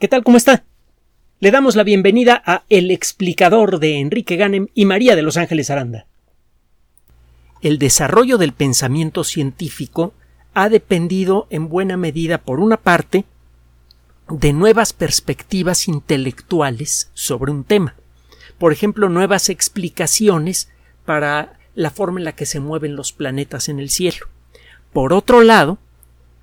¿Qué 0.00 0.08
tal? 0.08 0.24
¿Cómo 0.24 0.36
está? 0.36 0.64
Le 1.38 1.52
damos 1.52 1.76
la 1.76 1.84
bienvenida 1.84 2.42
a 2.44 2.64
El 2.68 2.90
explicador 2.90 3.78
de 3.78 4.00
Enrique 4.00 4.34
Ganem 4.34 4.66
y 4.74 4.86
María 4.86 5.14
de 5.14 5.22
Los 5.22 5.36
Ángeles 5.36 5.70
Aranda. 5.70 6.06
El 7.62 7.78
desarrollo 7.78 8.36
del 8.36 8.52
pensamiento 8.52 9.22
científico 9.22 10.12
ha 10.52 10.68
dependido 10.68 11.46
en 11.48 11.68
buena 11.68 11.96
medida, 11.96 12.38
por 12.38 12.58
una 12.58 12.76
parte, 12.76 13.24
de 14.28 14.52
nuevas 14.52 14.92
perspectivas 14.92 15.86
intelectuales 15.86 17.12
sobre 17.14 17.52
un 17.52 17.62
tema. 17.62 17.94
Por 18.58 18.72
ejemplo, 18.72 19.08
nuevas 19.08 19.48
explicaciones 19.48 20.70
para 21.04 21.60
la 21.76 21.90
forma 21.90 22.18
en 22.18 22.24
la 22.24 22.34
que 22.34 22.46
se 22.46 22.58
mueven 22.58 22.96
los 22.96 23.12
planetas 23.12 23.68
en 23.68 23.78
el 23.78 23.90
cielo. 23.90 24.26
Por 24.92 25.12
otro 25.12 25.42
lado, 25.42 25.78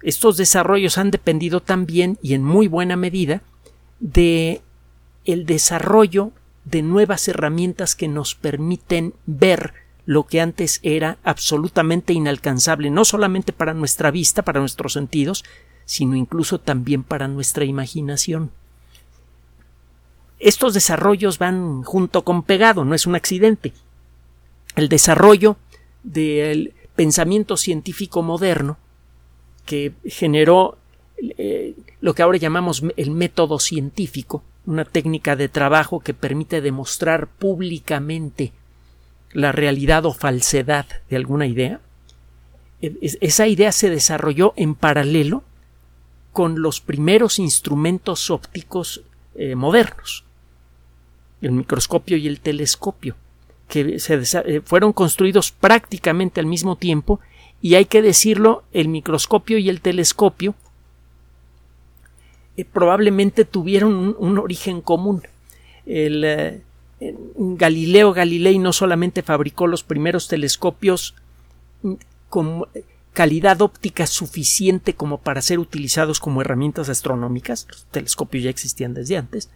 estos 0.04 0.38
desarrollos 0.38 0.98
han 0.98 1.12
dependido 1.12 1.62
también 1.62 2.18
y 2.22 2.34
en 2.34 2.44
muy 2.44 2.68
buena 2.68 2.96
medida 2.96 3.42
de 4.00 4.62
el 5.26 5.46
desarrollo 5.46 6.32
de 6.66 6.82
nuevas 6.82 7.28
herramientas 7.28 7.96
que 7.96 8.08
nos 8.08 8.36
permiten 8.36 9.14
ver 9.26 9.74
lo 10.06 10.26
que 10.26 10.42
antes 10.42 10.80
era 10.84 11.18
absolutamente 11.24 12.14
inalcanzable, 12.14 12.90
no 12.90 13.06
solamente 13.06 13.54
para 13.54 13.74
nuestra 13.74 14.10
vista, 14.10 14.42
para 14.42 14.60
nuestros 14.60 14.94
sentidos, 14.94 15.44
sino 15.86 16.16
incluso 16.16 16.60
también 16.60 17.04
para 17.04 17.28
nuestra 17.28 17.66
imaginación. 17.66 18.52
Estos 20.40 20.74
desarrollos 20.74 21.38
van 21.38 21.84
junto 21.84 22.24
con 22.24 22.42
pegado, 22.42 22.84
no 22.84 22.96
es 22.96 23.06
un 23.06 23.14
accidente. 23.16 23.74
El 24.76 24.90
desarrollo 24.90 25.58
del 26.02 26.74
pensamiento 26.96 27.58
científico 27.58 28.24
moderno 28.24 28.78
que 29.66 29.94
generó 30.06 30.78
eh, 31.38 31.76
lo 32.00 32.14
que 32.14 32.24
ahora 32.24 32.38
llamamos 32.38 32.84
el 32.98 33.12
método 33.12 33.60
científico, 33.60 34.44
una 34.66 34.86
técnica 34.86 35.36
de 35.36 35.50
trabajo 35.50 36.00
que 36.00 36.14
permite 36.14 36.62
demostrar 36.62 37.28
públicamente 37.28 38.54
la 39.34 39.52
realidad 39.52 40.06
o 40.06 40.14
falsedad 40.14 40.86
de 41.10 41.16
alguna 41.16 41.48
idea, 41.48 41.80
e, 42.82 43.18
esa 43.22 43.48
idea 43.48 43.72
se 43.72 43.90
desarrolló 43.90 44.54
en 44.56 44.76
paralelo 44.76 45.44
con 46.32 46.62
los 46.62 46.82
primeros 46.82 47.40
instrumentos 47.40 48.30
ópticos 48.30 49.04
eh, 49.36 49.56
modernos, 49.56 50.24
el 51.42 51.52
microscopio 51.52 52.18
y 52.18 52.28
el 52.28 52.40
telescopio, 52.40 53.16
que 53.68 53.98
eh, 53.98 54.62
fueron 54.66 54.94
construidos 54.94 55.52
prácticamente 55.52 56.40
al 56.40 56.46
mismo 56.46 56.76
tiempo 56.76 57.20
y 57.62 57.76
hay 57.76 57.86
que 57.86 58.02
decirlo, 58.02 58.64
el 58.74 58.88
microscopio 58.88 59.58
y 59.58 59.70
el 59.70 59.82
telescopio 59.82 60.56
eh, 62.58 62.66
probablemente 62.66 63.46
tuvieron 63.46 64.16
un, 64.18 64.38
origen 64.40 64.82
común. 64.82 65.22
El, 65.86 66.24
eh, 66.24 66.62
Galileo 67.36 68.14
Galilei 68.14 68.60
no 68.60 68.74
solamente 68.74 69.24
fabricó 69.24 69.68
los 69.68 69.84
primeros 69.84 70.28
telescopios 70.28 71.16
mm, 71.84 71.94
con 72.30 72.66
calidad 73.14 73.62
óptica 73.62 74.08
suficiente 74.08 74.94
como 74.94 75.18
para 75.18 75.42
ser 75.42 75.60
utilizados 75.60 76.20
como 76.20 76.42
herramientas 76.42 76.90
astronómicas, 76.90 77.68
los 77.70 77.86
telescopios 77.86 78.46
ya 78.46 78.50
existían 78.50 78.94
desde 78.94 79.18
antes, 79.18 79.50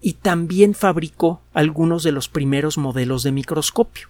y 0.00 0.14
también 0.14 0.74
fabricó 0.74 1.40
algunos 1.52 2.02
de 2.02 2.12
los 2.12 2.28
primeros 2.28 2.78
modelos 2.78 3.22
de 3.22 3.32
microscopio. 3.32 4.08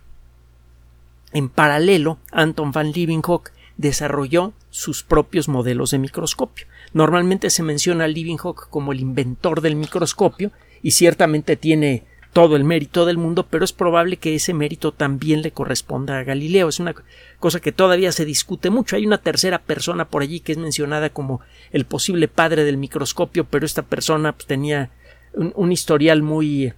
En 1.32 1.48
paralelo, 1.48 2.18
Anton 2.32 2.72
van 2.72 2.92
Leeuwenhoek 2.92 3.52
desarrolló 3.76 4.52
sus 4.70 5.02
propios 5.02 5.48
modelos 5.48 5.90
de 5.90 5.98
microscopio. 5.98 6.66
Normalmente 6.92 7.50
se 7.50 7.62
menciona 7.62 8.04
a 8.04 8.08
Leeuwenhoek 8.08 8.68
como 8.68 8.92
el 8.92 9.00
inventor 9.00 9.60
del 9.60 9.76
microscopio 9.76 10.50
y 10.82 10.90
ciertamente 10.92 11.56
tiene 11.56 12.04
todo 12.32 12.56
el 12.56 12.64
mérito 12.64 13.06
del 13.06 13.18
mundo, 13.18 13.46
pero 13.50 13.64
es 13.64 13.72
probable 13.72 14.16
que 14.16 14.34
ese 14.34 14.54
mérito 14.54 14.92
también 14.92 15.42
le 15.42 15.50
corresponda 15.50 16.18
a 16.18 16.24
Galileo. 16.24 16.68
Es 16.68 16.78
una 16.78 16.94
cosa 17.38 17.60
que 17.60 17.72
todavía 17.72 18.12
se 18.12 18.24
discute 18.24 18.70
mucho. 18.70 18.96
Hay 18.96 19.06
una 19.06 19.18
tercera 19.18 19.58
persona 19.58 20.06
por 20.08 20.22
allí 20.22 20.40
que 20.40 20.52
es 20.52 20.58
mencionada 20.58 21.10
como 21.10 21.40
el 21.72 21.84
posible 21.86 22.28
padre 22.28 22.64
del 22.64 22.76
microscopio, 22.76 23.44
pero 23.44 23.66
esta 23.66 23.82
persona 23.82 24.32
pues, 24.32 24.46
tenía 24.46 24.90
un, 25.34 25.72
historial 25.72 26.22
muy 26.22 26.72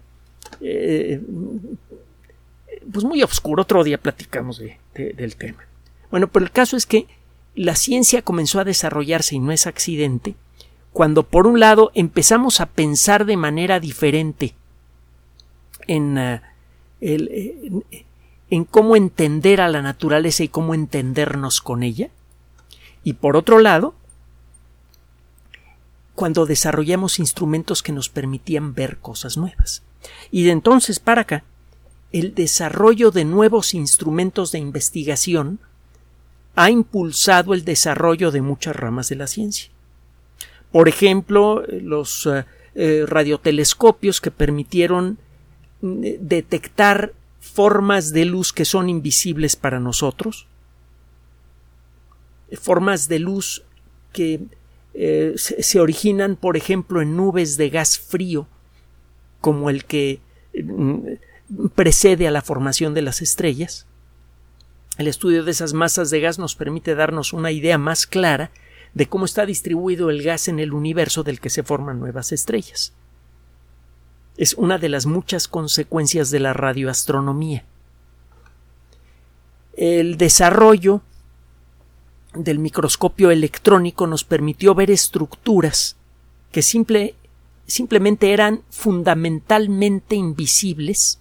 eh, 0.61 1.21
pues 2.91 3.05
muy 3.05 3.23
oscuro. 3.23 3.63
Otro 3.63 3.83
día 3.83 3.97
platicamos 3.97 4.61
del 4.93 5.35
tema. 5.35 5.63
Bueno, 6.11 6.27
pero 6.27 6.45
el 6.45 6.51
caso 6.51 6.77
es 6.77 6.85
que 6.85 7.07
la 7.55 7.75
ciencia 7.75 8.21
comenzó 8.21 8.59
a 8.59 8.63
desarrollarse 8.63 9.35
y 9.35 9.39
no 9.39 9.51
es 9.51 9.67
accidente 9.67 10.35
cuando 10.91 11.23
por 11.23 11.47
un 11.47 11.59
lado 11.59 11.91
empezamos 11.95 12.61
a 12.61 12.67
pensar 12.67 13.25
de 13.25 13.35
manera 13.35 13.79
diferente 13.79 14.53
en, 15.87 16.17
uh, 16.17 16.39
en, 17.01 17.83
en 18.49 18.63
cómo 18.65 18.95
entender 18.95 19.59
a 19.59 19.69
la 19.69 19.81
naturaleza 19.81 20.43
y 20.43 20.47
cómo 20.47 20.75
entendernos 20.75 21.61
con 21.61 21.81
ella 21.81 22.09
y 23.03 23.13
por 23.13 23.35
otro 23.35 23.59
lado 23.59 23.95
cuando 26.15 26.45
desarrollamos 26.45 27.17
instrumentos 27.17 27.81
que 27.81 27.91
nos 27.91 28.09
permitían 28.09 28.75
ver 28.75 28.97
cosas 28.97 29.35
nuevas. 29.35 29.81
Y 30.29 30.43
de 30.43 30.51
entonces 30.51 30.99
para 30.99 31.21
acá, 31.21 31.43
el 32.13 32.35
desarrollo 32.35 33.11
de 33.11 33.25
nuevos 33.25 33.73
instrumentos 33.73 34.51
de 34.51 34.59
investigación 34.59 35.59
ha 36.55 36.69
impulsado 36.69 37.53
el 37.55 37.65
desarrollo 37.65 38.31
de 38.31 38.41
muchas 38.41 38.75
ramas 38.75 39.09
de 39.09 39.15
la 39.15 39.27
ciencia. 39.27 39.69
Por 40.71 40.87
ejemplo, 40.87 41.63
los 41.67 42.27
eh, 42.27 42.45
eh, 42.75 43.05
radiotelescopios 43.07 44.21
que 44.21 44.31
permitieron 44.31 45.17
mm, 45.81 46.01
detectar 46.19 47.13
formas 47.39 48.13
de 48.13 48.25
luz 48.25 48.53
que 48.53 48.63
son 48.63 48.89
invisibles 48.89 49.55
para 49.55 49.79
nosotros, 49.79 50.47
formas 52.53 53.07
de 53.07 53.19
luz 53.19 53.63
que 54.11 54.41
eh, 54.93 55.33
se, 55.35 55.79
originan, 55.79 56.35
por 56.35 56.55
ejemplo, 56.57 57.01
en 57.01 57.17
nubes 57.17 57.57
de 57.57 57.71
gas 57.71 57.97
frío, 57.97 58.47
como 59.41 59.71
el 59.71 59.85
que 59.85 60.21
mm, 60.53 60.99
precede 61.75 62.27
a 62.27 62.31
la 62.31 62.41
formación 62.41 62.93
de 62.93 63.01
las 63.01 63.21
estrellas. 63.21 63.85
El 64.97 65.07
estudio 65.07 65.43
de 65.43 65.51
esas 65.51 65.73
masas 65.73 66.09
de 66.09 66.19
gas 66.19 66.37
nos 66.37 66.55
permite 66.55 66.95
darnos 66.95 67.33
una 67.33 67.51
idea 67.51 67.77
más 67.77 68.05
clara 68.05 68.51
de 68.93 69.07
cómo 69.07 69.25
está 69.25 69.45
distribuido 69.45 70.09
el 70.09 70.21
gas 70.21 70.47
en 70.47 70.59
el 70.59 70.73
universo 70.73 71.23
del 71.23 71.39
que 71.39 71.49
se 71.49 71.63
forman 71.63 71.99
nuevas 71.99 72.31
estrellas. 72.31 72.93
Es 74.37 74.53
una 74.53 74.77
de 74.77 74.89
las 74.89 75.05
muchas 75.05 75.47
consecuencias 75.47 76.29
de 76.31 76.39
la 76.39 76.53
radioastronomía. 76.53 77.65
El 79.75 80.17
desarrollo 80.17 81.01
del 82.35 82.59
microscopio 82.59 83.31
electrónico 83.31 84.07
nos 84.07 84.23
permitió 84.23 84.75
ver 84.75 84.91
estructuras 84.91 85.95
que 86.51 86.61
simple, 86.61 87.15
simplemente 87.65 88.33
eran 88.33 88.61
fundamentalmente 88.69 90.15
invisibles 90.15 91.19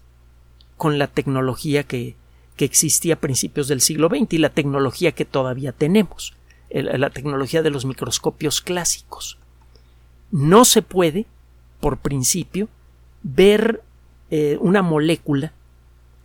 con 0.77 0.99
la 0.99 1.07
tecnología 1.07 1.85
que, 1.85 2.17
que 2.57 2.65
existía 2.65 3.15
a 3.15 3.21
principios 3.21 3.69
del 3.69 3.81
siglo 3.81 4.09
XX 4.09 4.35
y 4.35 4.39
la 4.39 4.51
tecnología 4.51 5.13
que 5.13 5.25
todavía 5.25 5.73
tenemos, 5.73 6.35
la 6.71 7.11
tecnología 7.11 7.63
de 7.63 7.71
los 7.71 7.85
microscopios 7.85 8.61
clásicos. 8.61 9.39
No 10.31 10.65
se 10.65 10.83
puede, 10.83 11.27
por 11.81 11.99
principio, 11.99 12.69
ver 13.23 13.83
eh, 14.31 14.57
una 14.61 14.83
molécula 14.83 15.53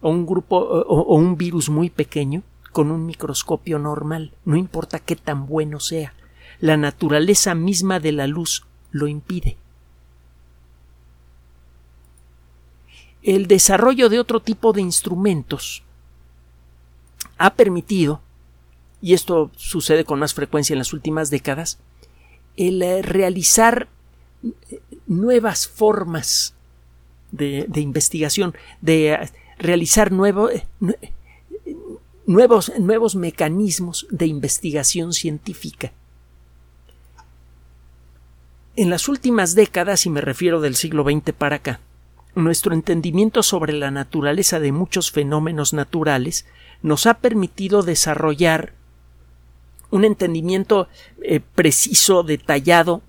o 0.02 0.10
un 0.10 0.26
grupo 0.26 0.58
o, 0.58 1.16
un 1.16 1.38
virus 1.38 1.70
muy 1.70 1.90
pequeño 1.90 2.44
con 2.72 2.92
un 2.92 3.06
microscopio 3.06 3.80
normal, 3.80 4.32
no 4.46 4.56
importa 4.56 5.00
qué 5.00 5.16
tan 5.16 5.48
bueno 5.48 5.80
sea. 5.80 6.14
La 6.60 6.78
naturaleza 6.78 7.56
misma 7.56 8.00
de 8.00 8.12
la 8.12 8.28
luz 8.28 8.66
lo 8.92 9.08
impide. 9.08 9.58
El 13.28 13.48
desarrollo 13.48 14.08
de 14.08 14.22
otro 14.22 14.40
tipo 14.40 14.72
de 14.72 14.80
instrumentos 14.80 15.84
ha 17.38 17.56
permitido, 17.56 18.22
y 19.02 19.14
esto 19.14 19.52
sucede 19.58 20.06
con 20.06 20.18
más 20.18 20.34
frecuencia 20.34 20.74
en 20.74 20.78
las 20.78 20.94
últimas 20.94 21.30
décadas, 21.30 21.78
el 22.56 22.82
eh, 22.82 23.02
realizar 23.02 23.90
eh, 24.72 24.80
nuevas 25.08 25.68
formas 25.68 26.54
de, 27.34 27.68
investigación, 27.76 28.56
de 28.80 29.12
eh, 29.12 29.30
realizar 29.60 30.14
nuevos, 30.14 30.54
nuevos 32.26 33.16
mecanismos 33.18 34.08
de 34.10 34.28
investigación 34.28 35.12
científica. 35.12 35.92
En 38.78 38.90
las 38.90 39.10
últimas 39.10 39.54
décadas, 39.54 40.06
y 40.06 40.10
me 40.10 40.22
refiero 40.22 40.62
del 40.62 40.78
siglo 40.78 41.04
XX 41.04 41.34
para 41.34 41.58
acá, 41.58 41.82
nuestro 42.44 42.74
entendimiento 42.74 43.44
sobre 43.44 43.74
la 43.74 43.92
naturaleza 43.92 44.60
de 44.60 44.72
muchos 44.72 45.12
fenómenos 45.12 45.74
naturales 45.74 46.46
nos 46.82 47.06
ha 47.06 47.16
permitido 47.16 47.84
desarrollar 47.84 48.74
un 49.90 50.06
entendimiento 50.06 50.88
eh, 51.24 51.40
preciso, 51.40 52.24
detallado, 52.24 53.02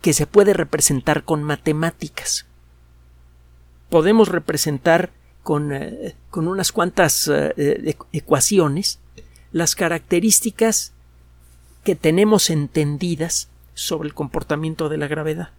que 0.00 0.12
se 0.12 0.26
puede 0.26 0.52
representar 0.52 1.24
con 1.24 1.42
matemáticas. 1.42 2.46
Podemos 3.88 4.28
representar 4.28 5.10
con, 5.42 5.72
eh, 5.72 6.16
con 6.30 6.48
unas 6.48 6.72
cuantas 6.72 7.28
eh, 7.28 7.96
ecuaciones 8.12 8.98
las 9.52 9.74
características 9.74 10.92
que 11.84 11.94
tenemos 11.94 12.48
entendidas 12.50 13.48
sobre 13.74 14.08
el 14.08 14.14
comportamiento 14.14 14.88
de 14.88 14.96
la 14.96 15.08
gravedad. 15.08 15.50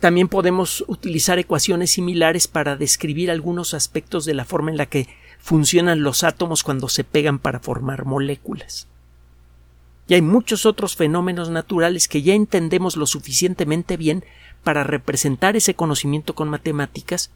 También 0.00 0.28
podemos 0.28 0.82
utilizar 0.88 1.38
ecuaciones 1.38 1.90
similares 1.90 2.48
para 2.48 2.76
describir 2.76 3.30
algunos 3.30 3.74
aspectos 3.74 4.24
de 4.24 4.34
la 4.34 4.46
forma 4.46 4.70
en 4.70 4.78
la 4.78 4.86
que 4.86 5.08
funcionan 5.38 6.02
los 6.02 6.24
átomos 6.24 6.62
cuando 6.62 6.88
se 6.88 7.04
pegan 7.04 7.38
para 7.38 7.60
formar 7.60 8.06
moléculas. 8.06 8.86
Y 10.08 10.14
hay 10.14 10.22
muchos 10.22 10.66
otros 10.66 10.96
fenómenos 10.96 11.50
naturales 11.50 12.08
que 12.08 12.22
ya 12.22 12.34
entendemos 12.34 12.96
lo 12.96 13.06
suficientemente 13.06 13.96
bien 13.96 14.24
para 14.64 14.84
representar 14.84 15.54
ese 15.54 15.74
conocimiento 15.74 16.34
con 16.34 16.48
matemáticas 16.48 17.30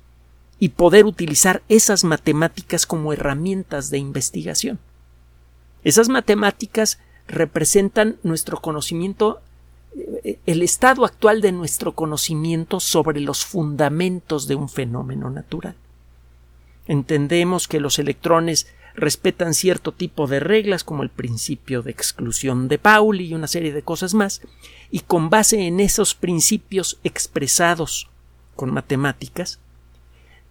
y 0.58 0.70
poder 0.70 1.04
utilizar 1.04 1.62
esas 1.68 2.02
matemáticas 2.02 2.86
como 2.86 3.12
herramientas 3.12 3.90
de 3.90 3.98
investigación. 3.98 4.78
Esas 5.84 6.08
matemáticas 6.08 6.98
representan 7.28 8.16
nuestro 8.22 8.60
conocimiento 8.60 9.40
el 10.46 10.62
estado 10.62 11.04
actual 11.04 11.40
de 11.40 11.52
nuestro 11.52 11.92
conocimiento 11.92 12.80
sobre 12.80 13.20
los 13.20 13.44
fundamentos 13.44 14.48
de 14.48 14.54
un 14.54 14.68
fenómeno 14.68 15.30
natural. 15.30 15.76
Entendemos 16.86 17.68
que 17.68 17.80
los 17.80 17.98
electrones 17.98 18.66
respetan 18.94 19.54
cierto 19.54 19.92
tipo 19.92 20.26
de 20.26 20.40
reglas 20.40 20.84
como 20.84 21.02
el 21.02 21.10
principio 21.10 21.82
de 21.82 21.90
exclusión 21.90 22.68
de 22.68 22.78
Pauli 22.78 23.26
y 23.26 23.34
una 23.34 23.48
serie 23.48 23.72
de 23.72 23.82
cosas 23.82 24.14
más, 24.14 24.40
y 24.90 25.00
con 25.00 25.30
base 25.30 25.66
en 25.66 25.80
esos 25.80 26.14
principios 26.14 26.98
expresados 27.04 28.08
con 28.54 28.72
matemáticas, 28.72 29.58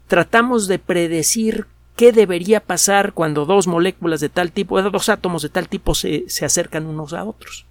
tratamos 0.08 0.68
de 0.68 0.80
predecir 0.80 1.68
qué 1.96 2.12
debería 2.12 2.60
pasar 2.60 3.14
cuando 3.14 3.46
dos 3.46 3.68
moléculas 3.68 4.20
de 4.20 4.30
tal 4.30 4.52
tipo, 4.52 4.82
dos 4.82 5.10
átomos 5.10 5.42
de 5.42 5.50
tal 5.50 5.70
tipo 5.70 5.96
se, 5.96 6.26
se 6.28 6.46
acercan 6.46 6.86
unos 6.86 7.14
a 7.14 7.24
otros. 7.24 7.66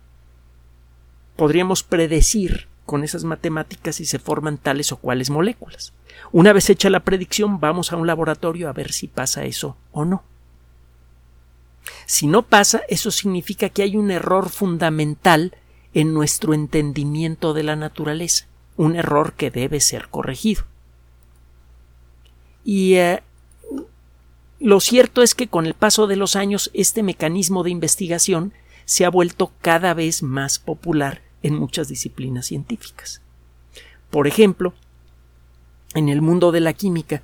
Podríamos 1.36 1.82
predecir 1.82 2.68
con 2.84 3.04
esas 3.04 3.24
matemáticas 3.24 3.96
si 3.96 4.04
se 4.04 4.18
forman 4.18 4.58
tales 4.58 4.92
o 4.92 4.96
cuales 4.96 5.30
moléculas. 5.30 5.92
Una 6.30 6.52
vez 6.52 6.68
hecha 6.68 6.90
la 6.90 7.00
predicción, 7.00 7.60
vamos 7.60 7.92
a 7.92 7.96
un 7.96 8.06
laboratorio 8.06 8.68
a 8.68 8.72
ver 8.72 8.92
si 8.92 9.08
pasa 9.08 9.44
eso 9.44 9.76
o 9.92 10.04
no. 10.04 10.24
Si 12.06 12.26
no 12.26 12.42
pasa, 12.42 12.82
eso 12.88 13.10
significa 13.10 13.68
que 13.68 13.82
hay 13.82 13.96
un 13.96 14.10
error 14.10 14.50
fundamental 14.50 15.56
en 15.94 16.14
nuestro 16.14 16.54
entendimiento 16.54 17.54
de 17.54 17.62
la 17.62 17.76
naturaleza, 17.76 18.46
un 18.76 18.96
error 18.96 19.34
que 19.34 19.50
debe 19.50 19.80
ser 19.80 20.08
corregido. 20.08 20.64
Y 22.64 22.94
eh, 22.94 23.22
lo 24.60 24.80
cierto 24.80 25.22
es 25.22 25.34
que 25.34 25.48
con 25.48 25.66
el 25.66 25.74
paso 25.74 26.06
de 26.06 26.16
los 26.16 26.36
años 26.36 26.70
este 26.74 27.02
mecanismo 27.02 27.62
de 27.62 27.70
investigación 27.70 28.52
se 28.84 29.04
ha 29.04 29.10
vuelto 29.10 29.52
cada 29.60 29.94
vez 29.94 30.22
más 30.22 30.58
popular 30.58 31.21
en 31.42 31.54
muchas 31.54 31.88
disciplinas 31.88 32.46
científicas. 32.46 33.20
Por 34.10 34.26
ejemplo, 34.26 34.74
en 35.94 36.08
el 36.08 36.22
mundo 36.22 36.52
de 36.52 36.60
la 36.60 36.72
química 36.72 37.22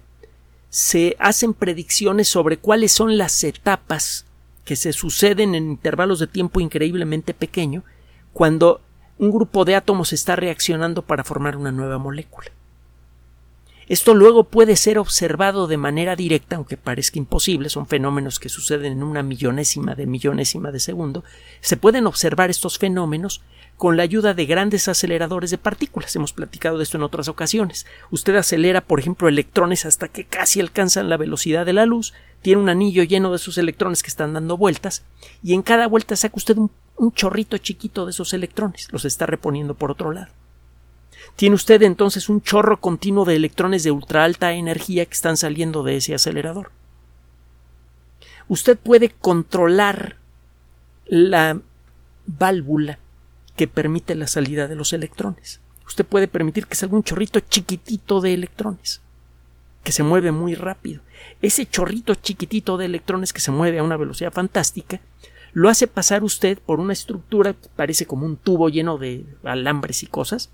se 0.70 1.16
hacen 1.18 1.54
predicciones 1.54 2.28
sobre 2.28 2.58
cuáles 2.58 2.92
son 2.92 3.16
las 3.16 3.42
etapas 3.44 4.26
que 4.64 4.76
se 4.76 4.92
suceden 4.92 5.54
en 5.54 5.70
intervalos 5.70 6.18
de 6.18 6.26
tiempo 6.26 6.60
increíblemente 6.60 7.32
pequeño 7.32 7.84
cuando 8.32 8.82
un 9.18 9.30
grupo 9.30 9.64
de 9.64 9.74
átomos 9.74 10.12
está 10.12 10.36
reaccionando 10.36 11.02
para 11.02 11.24
formar 11.24 11.56
una 11.56 11.72
nueva 11.72 11.98
molécula. 11.98 12.50
Esto 13.88 14.14
luego 14.14 14.44
puede 14.44 14.76
ser 14.76 14.98
observado 14.98 15.66
de 15.66 15.78
manera 15.78 16.14
directa, 16.14 16.56
aunque 16.56 16.76
parezca 16.76 17.18
imposible, 17.18 17.70
son 17.70 17.86
fenómenos 17.86 18.38
que 18.38 18.50
suceden 18.50 18.92
en 18.92 19.02
una 19.02 19.22
millonésima 19.22 19.94
de 19.94 20.06
millonésima 20.06 20.70
de 20.70 20.80
segundo. 20.80 21.24
Se 21.60 21.78
pueden 21.78 22.06
observar 22.06 22.50
estos 22.50 22.78
fenómenos 22.78 23.40
con 23.78 23.96
la 23.96 24.02
ayuda 24.02 24.34
de 24.34 24.44
grandes 24.44 24.88
aceleradores 24.88 25.50
de 25.50 25.56
partículas. 25.56 26.14
Hemos 26.16 26.32
platicado 26.32 26.76
de 26.76 26.84
esto 26.84 26.98
en 26.98 27.04
otras 27.04 27.28
ocasiones. 27.28 27.86
Usted 28.10 28.34
acelera, 28.34 28.82
por 28.82 29.00
ejemplo, 29.00 29.28
electrones 29.28 29.86
hasta 29.86 30.08
que 30.08 30.24
casi 30.24 30.60
alcanzan 30.60 31.08
la 31.08 31.16
velocidad 31.16 31.64
de 31.64 31.72
la 31.72 31.86
luz, 31.86 32.12
tiene 32.42 32.60
un 32.60 32.68
anillo 32.68 33.04
lleno 33.04 33.30
de 33.30 33.36
esos 33.36 33.56
electrones 33.56 34.02
que 34.02 34.08
están 34.08 34.34
dando 34.34 34.56
vueltas, 34.56 35.04
y 35.42 35.54
en 35.54 35.62
cada 35.62 35.86
vuelta 35.86 36.16
saca 36.16 36.36
usted 36.36 36.56
un, 36.56 36.70
chorrito 37.14 37.56
chiquito 37.58 38.04
de 38.04 38.10
esos 38.10 38.34
electrones, 38.34 38.88
los 38.92 39.04
está 39.04 39.24
reponiendo 39.24 39.74
por 39.74 39.92
otro 39.92 40.12
lado. 40.12 40.32
Tiene 41.36 41.54
usted 41.54 41.82
entonces 41.82 42.28
un 42.28 42.42
chorro 42.42 42.80
continuo 42.80 43.24
de 43.24 43.36
electrones 43.36 43.84
de 43.84 43.90
ultra 43.90 44.24
alta 44.24 44.52
energía 44.52 45.06
que 45.06 45.14
están 45.14 45.36
saliendo 45.36 45.82
de 45.82 45.96
ese 45.96 46.14
acelerador. 46.14 46.70
Usted 48.48 48.78
puede 48.78 49.10
controlar 49.10 50.16
la 51.06 51.60
válvula 52.26 52.98
que 53.56 53.68
permite 53.68 54.14
la 54.14 54.26
salida 54.26 54.68
de 54.68 54.76
los 54.76 54.92
electrones. 54.92 55.60
Usted 55.86 56.04
puede 56.04 56.28
permitir 56.28 56.66
que 56.66 56.76
salga 56.76 56.96
un 56.96 57.02
chorrito 57.02 57.40
chiquitito 57.40 58.20
de 58.20 58.34
electrones, 58.34 59.00
que 59.82 59.92
se 59.92 60.02
mueve 60.02 60.32
muy 60.32 60.54
rápido. 60.54 61.02
Ese 61.40 61.66
chorrito 61.66 62.14
chiquitito 62.14 62.76
de 62.76 62.86
electrones 62.86 63.32
que 63.32 63.40
se 63.40 63.50
mueve 63.50 63.78
a 63.78 63.82
una 63.82 63.96
velocidad 63.96 64.32
fantástica, 64.32 65.00
lo 65.52 65.68
hace 65.68 65.86
pasar 65.86 66.24
usted 66.24 66.58
por 66.58 66.78
una 66.78 66.92
estructura 66.92 67.54
que 67.54 67.68
parece 67.74 68.06
como 68.06 68.26
un 68.26 68.36
tubo 68.36 68.68
lleno 68.68 68.98
de 68.98 69.24
alambres 69.44 70.02
y 70.02 70.06
cosas. 70.06 70.50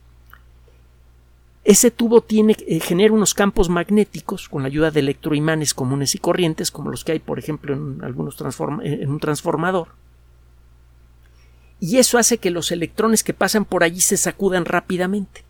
Ese 1.65 1.91
tubo 1.91 2.21
tiene, 2.21 2.57
eh, 2.67 2.79
genera 2.81 3.15
unos 3.15 3.33
campos 3.33 3.69
magnéticos 3.71 4.49
con 4.49 4.63
la 4.63 4.69
ayuda 4.69 4.91
de 4.91 5.01
electroimanes 5.01 5.73
comunes 5.73 6.15
y 6.15 6.19
corrientes, 6.19 6.71
como 6.71 6.91
los 6.91 7.05
que 7.05 7.13
hay, 7.13 7.19
por 7.21 7.39
ejemplo, 7.39 7.73
en, 7.73 8.05
algunos 8.05 8.37
en 8.83 9.11
un 9.11 9.19
transformador 9.19 9.89
y 11.85 11.99
eso 11.99 12.17
hace 12.17 12.39
que 12.39 12.51
los 12.51 12.73
electrones 12.73 13.23
que 13.23 13.35
pasan 13.35 13.67
por 13.67 13.85
allí 13.85 14.01
se 14.01 14.17
sacudan 14.17 14.65
rápidamente. 14.65 15.45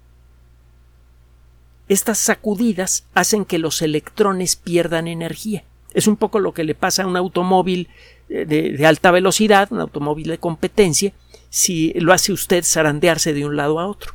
Estas 1.88 2.18
sacudidas 2.18 3.04
hacen 3.14 3.44
que 3.44 3.60
los 3.60 3.82
electrones 3.82 4.56
pierdan 4.56 5.06
energía. 5.06 5.62
Es 5.92 6.08
un 6.08 6.16
poco 6.16 6.40
lo 6.40 6.52
que 6.52 6.64
le 6.64 6.74
pasa 6.74 7.04
a 7.04 7.06
un 7.06 7.16
automóvil 7.16 7.88
eh, 8.28 8.46
de, 8.46 8.84
alta 8.84 9.12
velocidad, 9.12 9.68
un 9.70 9.80
automóvil 9.80 10.26
de 10.26 10.38
competencia, 10.38 11.12
si 11.50 11.92
lo 11.92 12.12
hace 12.12 12.32
usted 12.32 12.64
zarandearse 12.64 13.32
de 13.32 13.46
un 13.46 13.54
lado 13.54 13.78
a 13.78 13.86
otro. 13.86 14.14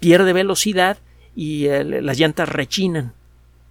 Pierde 0.00 0.32
velocidad 0.32 0.98
y 1.36 1.66
eh, 1.66 1.84
las 1.84 2.18
llantas 2.18 2.48
rechinan. 2.48 3.12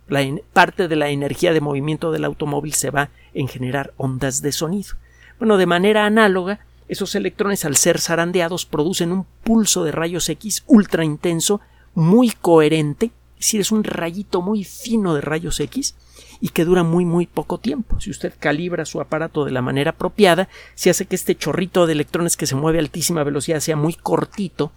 La, 0.08 0.26
parte 0.54 0.88
de 0.88 0.96
la 0.96 1.10
energía 1.10 1.54
de 1.54 1.62
movimiento 1.62 2.12
del 2.12 2.26
automóvil 2.26 2.74
se 2.74 2.90
va 2.90 3.10
en 3.34 3.48
generar 3.48 3.94
ondas 3.98 4.42
de 4.42 4.52
sonido. 4.52 4.96
Bueno, 5.38 5.58
de 5.58 5.66
manera 5.66 6.06
análoga, 6.06 6.60
esos 6.88 7.14
electrones, 7.14 7.66
al 7.66 7.76
ser 7.76 8.00
zarandeados, 8.00 8.66
producen 8.66 9.12
un 9.12 9.26
pulso 9.44 9.84
de 9.84 9.92
rayos 9.92 10.28
X 10.30 10.64
ultra 10.66 11.06
intenso, 11.06 11.62
muy 11.94 12.32
coherente, 12.32 13.12
es 13.40 13.46
decir, 13.46 13.62
es 13.62 13.72
un 13.72 13.84
rayito 13.84 14.42
muy 14.42 14.64
fino 14.64 15.14
de 15.14 15.22
rayos 15.22 15.60
X 15.60 15.96
y 16.42 16.50
que 16.50 16.66
dura 16.66 16.84
muy 16.84 17.06
muy 17.06 17.26
poco 17.26 17.58
tiempo. 17.58 18.00
Si 18.02 18.10
usted 18.10 18.34
calibra 18.38 18.86
su 18.86 19.00
aparato 19.00 19.46
de 19.46 19.52
la 19.52 19.62
manera 19.62 19.92
apropiada, 19.92 20.50
se 20.76 20.90
hace 20.90 21.06
que 21.06 21.16
este 21.16 21.36
chorrito 21.36 21.86
de 21.86 21.94
electrones 21.94 22.36
que 22.36 22.48
se 22.48 22.56
mueve 22.56 22.80
a 22.80 22.82
altísima 22.82 23.24
velocidad 23.24 23.60
sea 23.60 23.76
muy 23.76 23.94
cortito. 23.94 24.72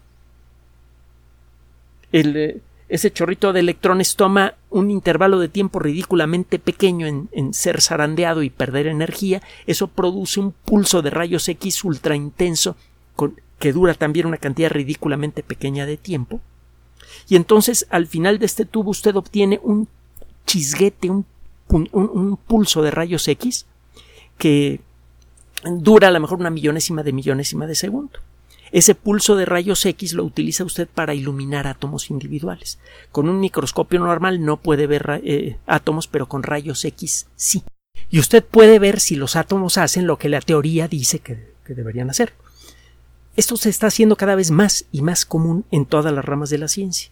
Eh, 2.12 2.60
ese 2.88 3.10
chorrito 3.10 3.54
de 3.54 3.60
electrones 3.60 4.16
toma 4.16 4.54
un 4.68 4.90
intervalo 4.90 5.38
de 5.38 5.48
tiempo 5.48 5.78
ridículamente 5.78 6.58
pequeño 6.58 7.06
en, 7.06 7.54
ser 7.54 7.80
zarandeado 7.80 8.42
y 8.42 8.50
perder 8.50 8.86
energía, 8.86 9.40
eso 9.66 9.88
produce 9.88 10.40
un 10.40 10.52
pulso 10.52 11.00
de 11.00 11.08
rayos 11.08 11.48
X 11.48 11.84
ultra 11.84 12.16
intenso 12.16 12.76
que 13.58 13.72
dura 13.72 13.94
también 13.94 14.26
una 14.26 14.36
cantidad 14.36 14.70
ridículamente 14.70 15.42
pequeña 15.42 15.86
de 15.86 15.96
tiempo. 15.96 16.40
Y 17.28 17.36
entonces 17.36 17.86
al 17.88 18.06
final 18.06 18.38
de 18.38 18.44
este 18.46 18.66
tubo 18.66 18.90
usted 18.90 19.16
obtiene 19.16 19.58
un 19.62 19.88
chisguete, 20.44 21.08
un, 21.08 21.24
un 21.70 22.36
pulso 22.36 22.82
de 22.82 22.90
rayos 22.90 23.26
X 23.26 23.64
que 24.36 24.80
dura 25.64 26.08
a 26.08 26.10
lo 26.10 26.20
mejor 26.20 26.40
una 26.40 26.50
millonésima 26.50 27.02
de 27.02 27.12
millonésima 27.12 27.66
de 27.66 27.74
segundo. 27.74 28.18
Ese 28.72 28.94
pulso 28.94 29.36
de 29.36 29.44
rayos 29.44 29.84
X 29.84 30.14
lo 30.14 30.24
utiliza 30.24 30.64
usted 30.64 30.88
para 30.88 31.14
iluminar 31.14 31.66
átomos 31.66 32.10
individuales. 32.10 32.78
Con 33.12 33.28
un 33.28 33.38
microscopio 33.38 34.00
normal 34.00 34.42
no 34.42 34.56
puede 34.56 34.86
ver 34.86 35.20
eh, 35.24 35.58
átomos, 35.66 36.08
pero 36.08 36.26
con 36.26 36.42
rayos 36.42 36.84
X 36.84 37.26
sí. 37.36 37.62
Y 38.10 38.18
usted 38.18 38.42
puede 38.42 38.78
ver 38.78 38.98
si 38.98 39.14
los 39.14 39.36
átomos 39.36 39.76
hacen 39.76 40.06
lo 40.06 40.18
que 40.18 40.30
la 40.30 40.40
teoría 40.40 40.88
dice 40.88 41.18
que, 41.18 41.52
que 41.66 41.74
deberían 41.74 42.08
hacer. 42.08 42.32
Esto 43.36 43.56
se 43.56 43.68
está 43.68 43.88
haciendo 43.88 44.16
cada 44.16 44.34
vez 44.34 44.50
más 44.50 44.86
y 44.90 45.02
más 45.02 45.26
común 45.26 45.64
en 45.70 45.84
todas 45.84 46.12
las 46.12 46.24
ramas 46.24 46.48
de 46.48 46.58
la 46.58 46.68
ciencia. 46.68 47.10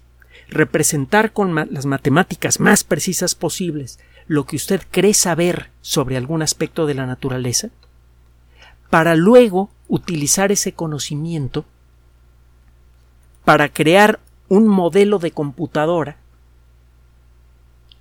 Representar 0.48 1.32
con 1.32 1.54
las 1.54 1.86
matemáticas 1.86 2.58
más 2.58 2.84
precisas 2.84 3.34
posibles 3.34 3.98
lo 4.26 4.46
que 4.46 4.56
usted 4.56 4.82
cree 4.90 5.14
saber 5.14 5.70
sobre 5.80 6.16
algún 6.16 6.42
aspecto 6.42 6.86
de 6.86 6.94
la 6.94 7.06
naturaleza, 7.06 7.70
para 8.90 9.14
luego 9.14 9.70
utilizar 9.88 10.52
ese 10.52 10.72
conocimiento 10.72 11.64
para 13.44 13.68
crear 13.68 14.20
un 14.48 14.66
modelo 14.66 15.18
de 15.18 15.30
computadora 15.30 16.16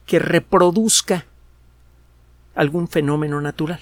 que 0.05 0.19
reproduzca 0.19 1.25
algún 2.55 2.87
fenómeno 2.87 3.39
natural, 3.39 3.79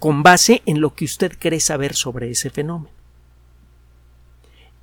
con 0.00 0.22
base 0.22 0.62
en 0.66 0.80
lo 0.80 0.94
que 0.94 1.04
usted 1.04 1.32
cree 1.38 1.60
saber 1.60 1.94
sobre 1.94 2.30
ese 2.30 2.50
fenómeno. 2.50 2.90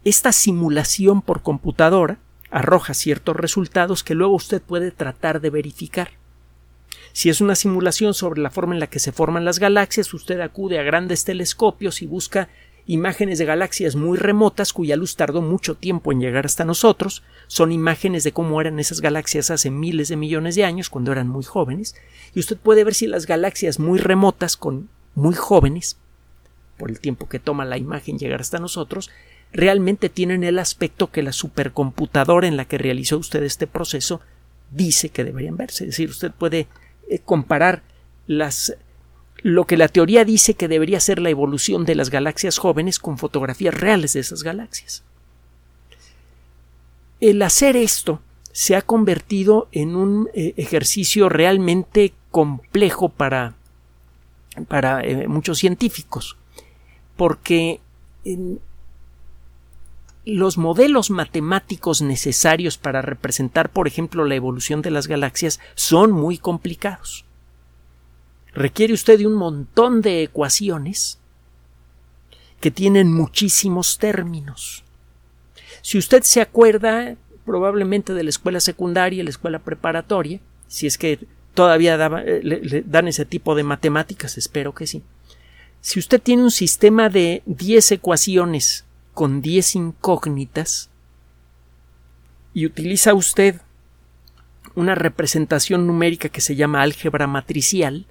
Esta 0.06 0.32
simulación 0.32 1.22
por 1.22 1.42
computadora 1.42 2.18
arroja 2.50 2.94
ciertos 2.94 3.36
resultados 3.36 4.04
que 4.04 4.16
luego 4.16 4.36
usted 4.36 4.62
puede 4.62 4.92
tratar 4.92 5.42
de 5.42 5.50
verificar. 5.50 6.12
Si 7.14 7.30
es 7.30 7.42
una 7.42 7.56
simulación 7.56 8.16
sobre 8.16 8.42
la 8.42 8.50
forma 8.50 8.74
en 8.74 8.80
la 8.80 8.88
que 8.88 8.98
se 9.00 9.12
forman 9.12 9.46
las 9.46 9.60
galaxias, 9.60 10.14
usted 10.16 10.40
acude 10.42 10.80
a 10.80 10.84
grandes 10.84 11.24
telescopios 11.24 12.02
y 12.02 12.08
busca 12.08 12.50
imágenes 12.88 13.38
de 13.38 13.46
galaxias 13.46 13.96
muy 13.96 14.18
remotas 14.18 14.74
cuya 14.74 14.98
luz 14.98 15.16
tardó 15.16 15.42
mucho 15.42 15.76
tiempo 15.76 16.12
en 16.12 16.20
llegar 16.20 16.46
hasta 16.46 16.66
nosotros, 16.66 17.24
son 17.48 17.72
imágenes 17.72 18.24
de 18.24 18.34
cómo 18.34 18.60
eran 18.60 18.80
esas 18.80 19.00
galaxias 19.00 19.52
hace 19.52 19.70
miles 19.70 20.10
de 20.10 20.18
millones 20.18 20.56
de 20.56 20.66
años, 20.66 20.90
cuando 20.90 21.12
eran 21.12 21.30
muy 21.30 21.44
jóvenes, 21.44 21.96
y 22.34 22.40
usted 22.40 22.58
puede 22.58 22.84
ver 22.84 22.96
si 22.96 23.06
las 23.06 23.28
galaxias 23.28 23.80
muy 23.80 24.00
remotas 24.00 24.58
con 24.58 24.90
muy 25.16 25.36
jóvenes, 25.36 25.98
por 26.78 26.90
el 26.90 27.00
tiempo 27.00 27.30
que 27.30 27.40
toma 27.40 27.64
la 27.64 27.78
imagen 27.78 28.18
llegar 28.18 28.42
hasta 28.42 28.60
nosotros, 28.60 29.12
realmente 29.54 30.10
tienen 30.10 30.44
el 30.44 30.58
aspecto 30.58 31.12
que 31.12 31.22
la 31.22 31.32
supercomputadora 31.32 32.48
en 32.48 32.58
la 32.58 32.66
que 32.66 32.80
realizó 32.80 33.20
usted 33.20 33.44
este 33.44 33.68
proceso 33.68 34.20
dice 34.72 35.10
que 35.10 35.24
deberían 35.24 35.56
verse. 35.56 35.84
Es 35.84 35.92
decir, 35.92 36.10
usted 36.10 36.32
puede 36.32 36.68
comparar 37.26 37.84
las 38.28 38.76
lo 39.44 39.66
que 39.66 39.76
la 39.76 39.90
teoría 39.90 40.24
dice 40.24 40.54
que 40.54 40.70
debería 40.70 41.02
ser 41.02 41.20
la 41.20 41.30
evolución 41.30 41.84
de 41.84 41.96
las 41.96 42.10
galaxias 42.10 42.58
jóvenes 42.58 42.98
con 42.98 43.18
fotografías 43.18 43.74
reales 43.74 44.14
de 44.14 44.22
esas 44.22 44.42
galaxias. 44.42 45.04
El 47.20 47.42
hacer 47.42 47.76
esto 47.76 48.22
se 48.54 48.76
ha 48.76 48.82
convertido 48.82 49.68
en 49.74 49.96
un 49.96 50.30
eh, 50.34 50.54
ejercicio 50.56 51.28
realmente 51.28 52.14
complejo 52.32 53.10
para, 53.10 53.56
para 54.70 55.04
eh, 55.04 55.28
muchos 55.28 55.58
científicos, 55.58 56.38
porque 57.18 57.82
los 60.26 60.58
modelos 60.58 61.10
matemáticos 61.10 62.02
necesarios 62.02 62.78
para 62.78 63.02
representar, 63.02 63.70
por 63.70 63.88
ejemplo, 63.88 64.26
la 64.26 64.36
evolución 64.36 64.82
de 64.82 64.92
las 64.92 65.08
galaxias 65.08 65.60
son 65.76 66.12
muy 66.12 66.38
complicados. 66.38 67.26
Requiere 68.54 68.94
usted 68.94 69.18
de 69.18 69.28
un 69.28 69.34
montón 69.34 70.02
de 70.02 70.24
ecuaciones 70.24 71.20
que 72.62 72.72
tienen 72.72 73.12
muchísimos 73.12 73.98
términos. 73.98 74.84
Si 75.82 75.98
usted 75.98 76.24
se 76.24 76.40
acuerda 76.40 77.16
probablemente 77.46 78.14
de 78.14 78.24
la 78.24 78.30
escuela 78.30 78.62
secundaria, 78.62 79.24
la 79.24 79.32
escuela 79.32 79.60
preparatoria, 79.60 80.40
si 80.68 80.88
es 80.88 80.98
que 80.98 81.20
todavía 81.54 81.96
eh, 82.26 82.40
le, 82.42 82.84
dan 82.84 83.10
ese 83.10 83.26
tipo 83.26 83.56
de 83.56 83.64
matemáticas, 83.64 84.38
espero 84.38 84.74
que 84.74 84.88
sí. 84.88 85.04
Si 85.82 86.00
usted 86.00 86.22
tiene 86.22 86.44
un 86.44 86.52
sistema 86.52 87.10
de 87.10 87.44
10 87.46 87.92
ecuaciones 87.92 88.86
con 89.14 89.42
10 89.42 89.76
incógnitas 89.76 90.90
y 92.54 92.66
utiliza 92.66 93.14
usted 93.14 93.62
una 94.76 94.96
representación 94.96 95.88
numérica 95.88 96.30
que 96.30 96.42
se 96.42 96.56
llama 96.56 96.82
álgebra 96.82 97.28
matricial, 97.28 98.08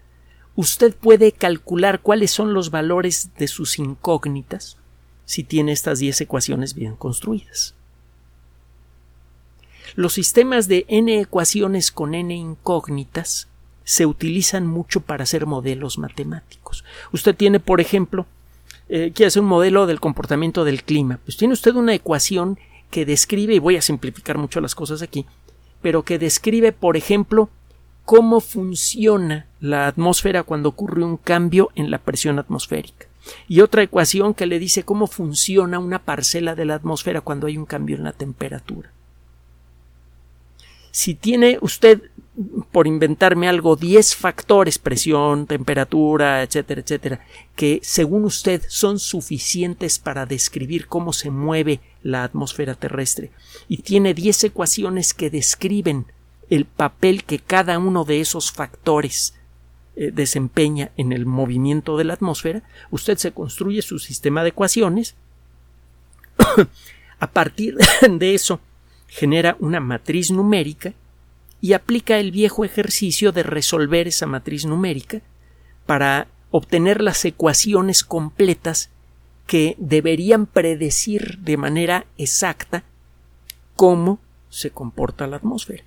usted 0.55 0.95
puede 0.95 1.33
calcular 1.33 2.01
cuáles 2.01 2.31
son 2.31 2.55
los 2.55 2.71
valores 2.71 3.31
de 3.37 3.49
sus 3.49 3.79
incógnitas 3.79 4.77
si 5.25 5.45
tiene 5.45 5.73
estas 5.73 5.99
10 5.99 6.23
ecuaciones 6.23 6.75
bien 6.75 6.97
construidas. 6.97 7.75
Los 9.95 10.15
sistemas 10.15 10.69
de 10.69 10.85
n 10.89 11.21
ecuaciones 11.21 11.91
con 11.91 12.15
n 12.15 12.35
incógnitas 12.35 13.49
se 13.85 14.07
utilizan 14.07 14.67
mucho 14.67 15.01
para 15.01 15.25
hacer 15.25 15.47
modelos 15.47 15.99
matemáticos. 15.99 16.85
Usted 17.13 17.35
tiene, 17.35 17.61
por 17.61 17.81
ejemplo, 17.81 18.27
eh, 18.95 19.11
quiere 19.15 19.29
hacer 19.29 19.41
un 19.41 19.49
modelo 19.49 19.87
del 19.87 20.01
comportamiento 20.01 20.67
del 20.67 20.85
clima. 20.85 21.19
Pues 21.25 21.39
tiene 21.39 21.55
usted 21.55 21.75
una 21.75 21.95
ecuación 21.95 22.59
que 22.91 23.07
describe, 23.07 23.55
y 23.55 23.59
voy 23.59 23.77
a 23.77 23.81
simplificar 23.81 24.37
mucho 24.37 24.61
las 24.61 24.75
cosas 24.75 25.01
aquí, 25.01 25.25
pero 25.81 26.03
que 26.03 26.19
describe, 26.19 26.73
por 26.73 26.99
ejemplo, 26.99 27.49
cómo 28.05 28.41
funciona 28.41 29.47
la 29.61 29.87
atmósfera 29.87 30.43
cuando 30.43 30.69
ocurre 30.69 31.03
un 31.03 31.17
cambio 31.17 31.71
en 31.75 31.91
la 31.91 31.97
presión 31.97 32.39
atmosférica. 32.39 33.07
Y 33.49 33.63
otra 33.63 33.83
ecuación 33.83 34.35
que 34.35 34.45
le 34.45 34.59
dice 34.59 34.83
cómo 34.83 35.07
funciona 35.07 35.79
una 35.79 36.01
parcela 36.01 36.55
de 36.55 36.67
la 36.67 36.75
atmósfera 36.75 37.23
cuando 37.23 37.47
hay 37.47 37.57
un 37.57 37.65
cambio 37.65 37.97
en 37.97 38.05
la 38.05 38.13
temperatura. 38.13 38.93
Si 40.91 41.15
tiene 41.15 41.57
usted, 41.63 42.11
por 42.71 42.87
inventarme 42.87 43.49
algo, 43.49 43.77
10 43.77 44.15
factores, 44.17 44.79
presión, 44.79 45.47
temperatura, 45.47 46.43
etcétera, 46.43 46.81
etcétera, 46.81 47.27
que 47.57 47.81
según 47.83 48.25
usted 48.25 48.63
son 48.69 48.99
suficientes 48.99 49.99
para 49.99 50.27
describir 50.27 50.87
cómo 50.87 51.13
se 51.13 51.31
mueve 51.31 51.81
la 52.03 52.25
atmósfera 52.25 52.75
terrestre, 52.75 53.31
y 53.69 53.79
tiene 53.79 54.15
10 54.15 54.45
ecuaciones 54.45 55.15
que 55.15 55.31
describen 55.31 56.07
el 56.51 56.65
papel 56.65 57.25
que 57.25 57.39
cada 57.39 57.79
uno 57.79 58.05
de 58.05 58.21
esos 58.21 58.53
factores 58.53 59.35
eh, 59.95 60.11
desempeña 60.13 60.91
en 60.97 61.13
el 61.13 61.27
movimiento 61.27 61.97
de 61.97 62.05
la 62.05 62.15
atmósfera, 62.15 62.63
usted 62.91 63.19
se 63.19 63.33
construye 63.33 63.83
su 63.83 63.99
sistema 63.99 64.43
de 64.43 64.51
ecuaciones. 64.51 65.15
a 67.19 67.31
partir 67.31 67.77
de 68.11 68.35
eso, 68.35 68.61
genera 69.07 69.57
una 69.61 69.81
matriz 69.81 70.31
numérica 70.31 70.95
y 71.63 71.75
aplica 71.75 72.19
el 72.19 72.33
viejo 72.33 72.65
ejercicio 72.65 73.31
de 73.31 73.45
resolver 73.45 74.09
esa 74.09 74.27
matriz 74.27 74.67
numérica 74.67 75.23
para 75.87 76.27
obtener 76.51 77.01
las 77.01 77.25
ecuaciones 77.25 78.03
completas 78.03 78.91
que 79.47 79.77
deberían 79.79 80.47
predecir 80.47 81.39
de 81.39 81.57
manera 81.57 82.05
exacta 82.19 82.83
cómo 83.77 84.19
se 84.51 84.71
comporta 84.71 85.29
la 85.29 85.37
atmósfera. 85.37 85.85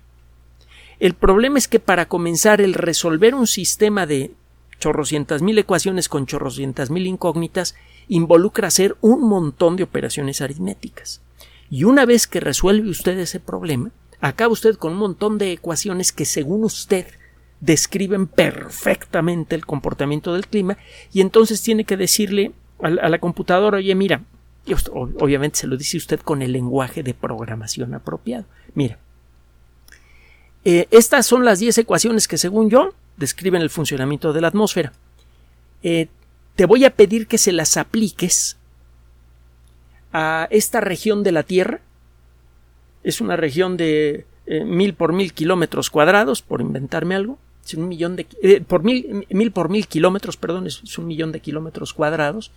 El 0.98 1.12
problema 1.12 1.58
es 1.58 1.68
que 1.68 1.78
para 1.78 2.08
comenzar 2.08 2.62
el 2.62 2.72
resolver 2.72 3.34
un 3.34 3.46
sistema 3.46 4.06
de 4.06 4.32
chorrocientas 4.78 5.42
mil 5.42 5.58
ecuaciones 5.58 6.08
con 6.08 6.26
chorrocientas 6.26 6.90
mil 6.90 7.06
incógnitas 7.06 7.74
involucra 8.08 8.68
hacer 8.68 8.96
un 9.02 9.28
montón 9.28 9.76
de 9.76 9.82
operaciones 9.82 10.40
aritméticas. 10.40 11.20
Y 11.68 11.84
una 11.84 12.06
vez 12.06 12.26
que 12.26 12.40
resuelve 12.40 12.88
usted 12.88 13.18
ese 13.18 13.40
problema, 13.40 13.90
acaba 14.20 14.52
usted 14.52 14.76
con 14.76 14.92
un 14.92 14.98
montón 14.98 15.38
de 15.38 15.52
ecuaciones 15.52 16.12
que 16.12 16.24
según 16.24 16.64
usted 16.64 17.06
describen 17.60 18.26
perfectamente 18.26 19.54
el 19.54 19.64
comportamiento 19.64 20.34
del 20.34 20.46
clima 20.46 20.76
y 21.12 21.20
entonces 21.20 21.62
tiene 21.62 21.84
que 21.84 21.96
decirle 21.96 22.52
a 22.82 23.08
la, 23.08 23.18
computadora, 23.18 23.78
oye, 23.78 23.94
mira, 23.94 24.22
obviamente 24.90 25.60
se 25.60 25.66
lo 25.66 25.76
dice 25.76 25.96
usted 25.96 26.20
con 26.20 26.42
el 26.42 26.52
lenguaje 26.52 27.02
de 27.02 27.14
programación 27.14 27.94
apropiado. 27.94 28.44
Mira, 28.74 28.98
eh, 30.64 30.88
estas 30.90 31.24
son 31.26 31.44
las 31.44 31.58
10 31.60 31.78
ecuaciones 31.78 32.28
que 32.28 32.36
según 32.36 32.68
yo 32.68 32.92
describen 33.16 33.62
el 33.62 33.70
funcionamiento 33.70 34.32
de 34.32 34.40
la 34.40 34.48
atmósfera. 34.48 34.92
Eh, 35.82 36.08
te 36.56 36.66
voy 36.66 36.84
a 36.84 36.94
pedir 36.94 37.26
que 37.26 37.38
se 37.38 37.52
las 37.52 37.76
apliques 37.76 38.56
a 40.12 40.48
esta 40.50 40.80
región 40.80 41.22
de 41.22 41.32
la 41.32 41.42
Tierra. 41.42 41.80
Es 43.06 43.20
una 43.20 43.36
región 43.36 43.76
de 43.76 44.26
eh, 44.46 44.64
mil 44.64 44.94
por 44.94 45.12
mil 45.12 45.32
kilómetros 45.32 45.90
cuadrados, 45.90 46.42
por 46.42 46.60
inventarme 46.60 47.14
algo. 47.14 47.38
Es 47.64 47.74
un 47.74 47.86
millón 47.86 48.16
de 48.16 48.26
eh, 48.42 48.60
por 48.60 48.82
mil, 48.82 49.24
mil 49.30 49.52
por 49.52 49.68
mil 49.68 49.86
kilómetros, 49.86 50.36
perdón, 50.36 50.66
es, 50.66 50.98
un 50.98 51.06
millón 51.06 51.30
de 51.30 51.38
kilómetros 51.38 51.94
cuadrados. 51.94 52.50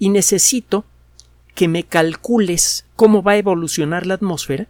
Y 0.00 0.08
necesito 0.08 0.84
que 1.54 1.68
me 1.68 1.84
calcules 1.84 2.86
cómo 2.96 3.22
va 3.22 3.32
a 3.32 3.36
evolucionar 3.36 4.04
la 4.04 4.14
atmósfera 4.14 4.66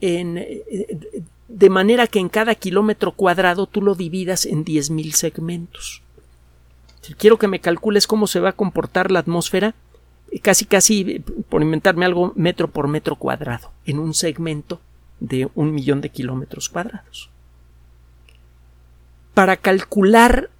en, 0.00 0.38
eh, 0.38 0.98
de 1.46 1.70
manera 1.70 2.08
que 2.08 2.18
en 2.18 2.30
cada 2.30 2.56
kilómetro 2.56 3.12
cuadrado 3.12 3.66
tú 3.68 3.80
lo 3.80 3.94
dividas 3.94 4.44
en 4.44 4.64
mil 4.90 5.14
segmentos. 5.14 6.02
Si 7.00 7.14
quiero 7.14 7.38
que 7.38 7.46
me 7.46 7.60
calcules 7.60 8.08
cómo 8.08 8.26
se 8.26 8.40
va 8.40 8.48
a 8.48 8.56
comportar 8.56 9.12
la 9.12 9.20
atmósfera, 9.20 9.76
casi 10.40 10.64
casi, 10.64 11.22
por 11.48 11.62
inventarme 11.62 12.04
algo, 12.04 12.32
metro 12.36 12.70
por 12.70 12.88
metro 12.88 13.16
cuadrado, 13.16 13.72
en 13.84 13.98
un 13.98 14.14
segmento 14.14 14.80
de 15.20 15.48
un 15.54 15.72
millón 15.72 16.00
de 16.00 16.08
kilómetros 16.08 16.68
cuadrados. 16.68 17.30
Para 19.34 19.56
calcular 19.56 20.50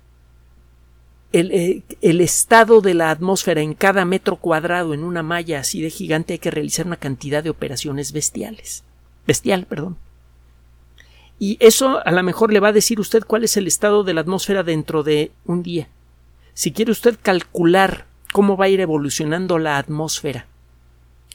el, 1.33 1.50
eh, 1.52 1.83
el, 2.00 2.21
estado 2.21 2.81
de 2.81 2.95
la 2.95 3.11
atmósfera 3.11 3.62
en 3.62 3.75
cada 3.75 4.05
metro 4.05 4.37
cuadrado 4.37 4.93
en 4.93 5.02
una 5.02 5.23
malla 5.23 5.61
así 5.61 5.81
de 5.81 5.91
gigante 5.91 6.35
hay 6.35 6.38
que 6.38 6.50
realizar 6.50 6.87
una 6.87 6.97
cantidad 6.97 7.43
de 7.43 7.50
operaciones 7.50 8.12
bestiales. 8.12 8.85
Bestial, 9.26 9.67
perdón. 9.67 9.97
Y 11.38 11.57
eso 11.61 12.07
a 12.07 12.11
lo 12.12 12.23
mejor 12.23 12.52
le 12.52 12.61
va 12.61 12.69
a 12.69 12.73
decir 12.73 13.00
usted 13.00 13.25
cuál 13.26 13.45
es 13.45 13.57
el 13.57 13.67
estado 13.67 14.05
de 14.05 14.14
la 14.14 14.21
atmósfera 14.21 14.62
dentro 14.62 15.02
de 15.02 15.33
un 15.45 15.62
día. 15.62 15.88
Si 16.55 16.71
quiere 16.73 16.93
usted 16.93 17.19
calcular 17.21 18.07
cómo 18.32 18.56
va 18.56 18.64
a 18.64 18.68
ir 18.68 18.80
evolucionando 18.80 19.58
la 19.58 19.78
atmósfera 19.78 20.46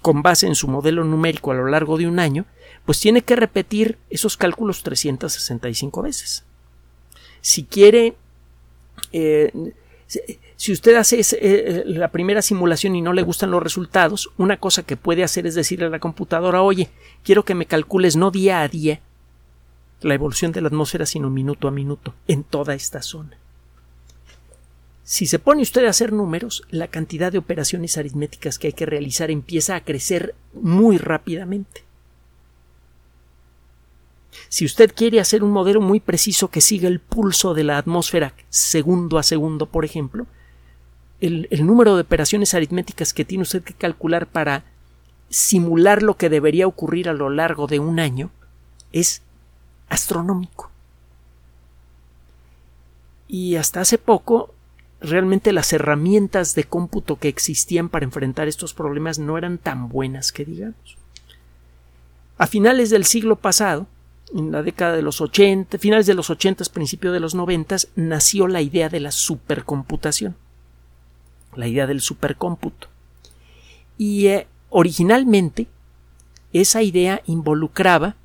con 0.01 0.21
base 0.21 0.47
en 0.47 0.55
su 0.55 0.67
modelo 0.67 1.03
numérico 1.03 1.51
a 1.51 1.55
lo 1.55 1.67
largo 1.67 1.97
de 1.97 2.07
un 2.07 2.19
año, 2.19 2.45
pues 2.85 2.99
tiene 2.99 3.21
que 3.21 3.35
repetir 3.35 3.97
esos 4.09 4.37
cálculos 4.37 4.83
365 4.83 6.01
veces. 6.01 6.45
Si 7.41 7.63
quiere, 7.63 8.15
eh, 9.11 9.51
si 10.55 10.71
usted 10.71 10.95
hace 10.95 11.21
eh, 11.41 11.83
la 11.85 12.09
primera 12.11 12.41
simulación 12.41 12.95
y 12.95 13.01
no 13.01 13.13
le 13.13 13.23
gustan 13.23 13.51
los 13.51 13.61
resultados, 13.61 14.29
una 14.37 14.57
cosa 14.57 14.83
que 14.83 14.97
puede 14.97 15.23
hacer 15.23 15.45
es 15.47 15.55
decirle 15.55 15.87
a 15.87 15.89
la 15.89 15.99
computadora, 15.99 16.61
oye, 16.61 16.89
quiero 17.23 17.43
que 17.43 17.55
me 17.55 17.65
calcules 17.65 18.15
no 18.15 18.31
día 18.31 18.61
a 18.61 18.67
día 18.67 19.01
la 20.01 20.13
evolución 20.13 20.51
de 20.51 20.61
la 20.61 20.67
atmósfera, 20.67 21.05
sino 21.05 21.29
minuto 21.29 21.67
a 21.67 21.71
minuto 21.71 22.13
en 22.27 22.43
toda 22.43 22.75
esta 22.75 23.01
zona. 23.01 23.37
Si 25.07 25.25
se 25.25 25.39
pone 25.39 25.61
usted 25.61 25.85
a 25.85 25.89
hacer 25.89 26.11
números, 26.11 26.63
la 26.69 26.89
cantidad 26.89 27.31
de 27.31 27.37
operaciones 27.37 27.97
aritméticas 27.97 28.59
que 28.59 28.67
hay 28.67 28.73
que 28.73 28.85
realizar 28.85 29.31
empieza 29.31 29.77
a 29.77 29.85
crecer 29.85 30.35
muy 30.51 30.97
rápidamente. 30.97 31.85
Si 34.49 34.65
usted 34.65 34.93
quiere 34.93 35.21
hacer 35.21 35.45
un 35.45 35.51
modelo 35.51 35.79
muy 35.79 36.01
preciso 36.01 36.49
que 36.49 36.59
siga 36.59 36.89
el 36.89 36.99
pulso 36.99 37.53
de 37.53 37.63
la 37.63 37.77
atmósfera 37.77 38.33
segundo 38.49 39.17
a 39.17 39.23
segundo, 39.23 39.67
por 39.67 39.85
ejemplo, 39.85 40.27
el, 41.21 41.47
el, 41.51 41.65
número 41.65 41.95
de 41.95 42.01
operaciones 42.01 42.53
aritméticas 42.53 43.13
que 43.13 43.23
tiene 43.23 43.43
usted 43.43 43.63
que 43.63 43.73
calcular 43.73 44.27
para 44.27 44.65
simular 45.29 46.03
lo 46.03 46.17
que 46.17 46.27
debería 46.27 46.67
ocurrir 46.67 47.07
a 47.07 47.13
lo 47.13 47.29
largo 47.29 47.67
de 47.67 47.79
un 47.79 48.01
año 48.01 48.29
es 48.91 49.21
astronómico. 49.87 50.69
Y 53.29 53.55
hasta 53.55 53.79
hace 53.79 53.97
poco 53.97 54.53
realmente 54.99 55.53
las 55.53 55.71
herramientas 55.73 56.55
de 56.55 56.63
cómputo 56.63 57.17
que 57.17 57.27
existían 57.27 57.89
para 57.89 58.05
enfrentar 58.05 58.47
estos 58.47 58.73
problemas 58.73 59.19
no 59.19 59.37
eran 59.37 59.57
tan 59.57 59.89
buenas 59.89 60.31
que 60.31 60.45
digamos. 60.45 60.97
A 62.37 62.47
finales 62.47 62.89
del 62.89 63.05
siglo 63.05 63.35
pasado, 63.35 63.87
en 64.33 64.51
la 64.51 64.61
década 64.61 64.95
de 64.95 65.01
los 65.01 65.21
80, 65.21 65.77
finales 65.77 66.05
de 66.05 66.13
los 66.13 66.29
80, 66.29 66.65
principios 66.65 67.13
de 67.13 67.19
los 67.19 67.33
90, 67.33 67.77
nació 67.95 68.47
la 68.47 68.61
idea 68.61 68.89
de 68.89 68.99
la 68.99 69.11
supercomputación, 69.11 70.35
la 71.55 71.67
idea 71.67 71.87
del 71.87 72.01
supercómputo. 72.01 72.87
Y 73.97 74.27
eh, 74.27 74.47
originalmente 74.69 75.67
esa 76.53 76.83
idea 76.83 77.21
involucraba 77.25 78.15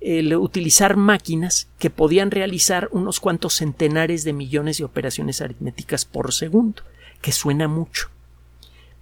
el 0.00 0.34
utilizar 0.36 0.96
máquinas 0.96 1.68
que 1.78 1.90
podían 1.90 2.30
realizar 2.30 2.88
unos 2.92 3.20
cuantos 3.20 3.54
centenares 3.54 4.24
de 4.24 4.32
millones 4.32 4.78
de 4.78 4.84
operaciones 4.84 5.40
aritméticas 5.40 6.04
por 6.04 6.32
segundo, 6.32 6.82
que 7.20 7.32
suena 7.32 7.68
mucho. 7.68 8.08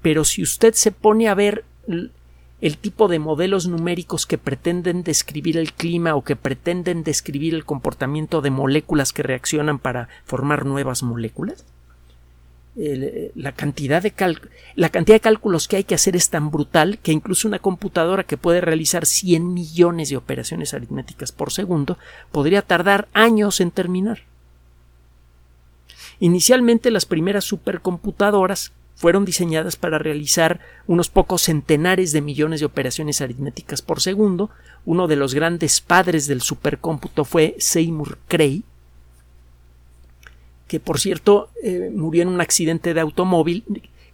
Pero 0.02 0.24
si 0.24 0.42
usted 0.42 0.74
se 0.74 0.92
pone 0.92 1.28
a 1.28 1.34
ver 1.34 1.64
el 1.86 2.78
tipo 2.78 3.08
de 3.08 3.18
modelos 3.18 3.66
numéricos 3.66 4.26
que 4.26 4.38
pretenden 4.38 5.02
describir 5.02 5.58
el 5.58 5.72
clima 5.72 6.14
o 6.14 6.24
que 6.24 6.36
pretenden 6.36 7.04
describir 7.04 7.54
el 7.54 7.64
comportamiento 7.64 8.40
de 8.40 8.50
moléculas 8.50 9.12
que 9.12 9.22
reaccionan 9.22 9.78
para 9.78 10.08
formar 10.24 10.64
nuevas 10.64 11.02
moléculas, 11.02 11.64
la, 12.76 13.52
cantidad 13.52 14.02
de 14.02 14.12
la 14.74 14.90
cantidad 14.90 15.16
de 15.16 15.20
cálculos 15.20 15.66
que 15.66 15.76
hay 15.76 15.84
que 15.84 15.94
hacer 15.94 16.14
es 16.14 16.28
tan 16.28 16.50
brutal 16.50 16.98
que 16.98 17.12
incluso 17.12 17.48
una 17.48 17.58
computadora 17.58 18.24
que 18.24 18.36
puede 18.36 18.60
realizar 18.60 19.06
100 19.06 19.54
millones 19.54 20.10
de 20.10 20.18
operaciones 20.18 20.74
aritméticas 20.74 21.32
por 21.32 21.52
segundo 21.52 21.96
podría 22.32 22.60
tardar 22.60 23.08
años 23.14 23.60
en 23.60 23.70
terminar. 23.70 24.24
Inicialmente 26.20 26.90
las 26.90 27.06
primeras 27.06 27.44
supercomputadoras 27.44 28.72
fueron 28.94 29.24
diseñadas 29.24 29.76
para 29.76 29.98
realizar 29.98 30.60
unos 30.86 31.10
pocos 31.10 31.42
centenares 31.42 32.12
de 32.12 32.22
millones 32.22 32.60
de 32.60 32.66
operaciones 32.66 33.20
aritméticas 33.20 33.82
por 33.82 34.00
segundo. 34.00 34.50
Uno 34.86 35.06
de 35.06 35.16
los 35.16 35.34
grandes 35.34 35.80
padres 35.80 36.26
del 36.26 36.40
supercómputo 36.40 37.24
fue 37.24 37.56
Seymour 37.58 38.18
Cray, 38.28 38.64
que 40.68 40.80
por 40.80 40.98
cierto 40.98 41.50
eh, 41.62 41.90
murió 41.94 42.22
en 42.22 42.28
un 42.28 42.40
accidente 42.40 42.94
de 42.94 43.00
automóvil, 43.00 43.64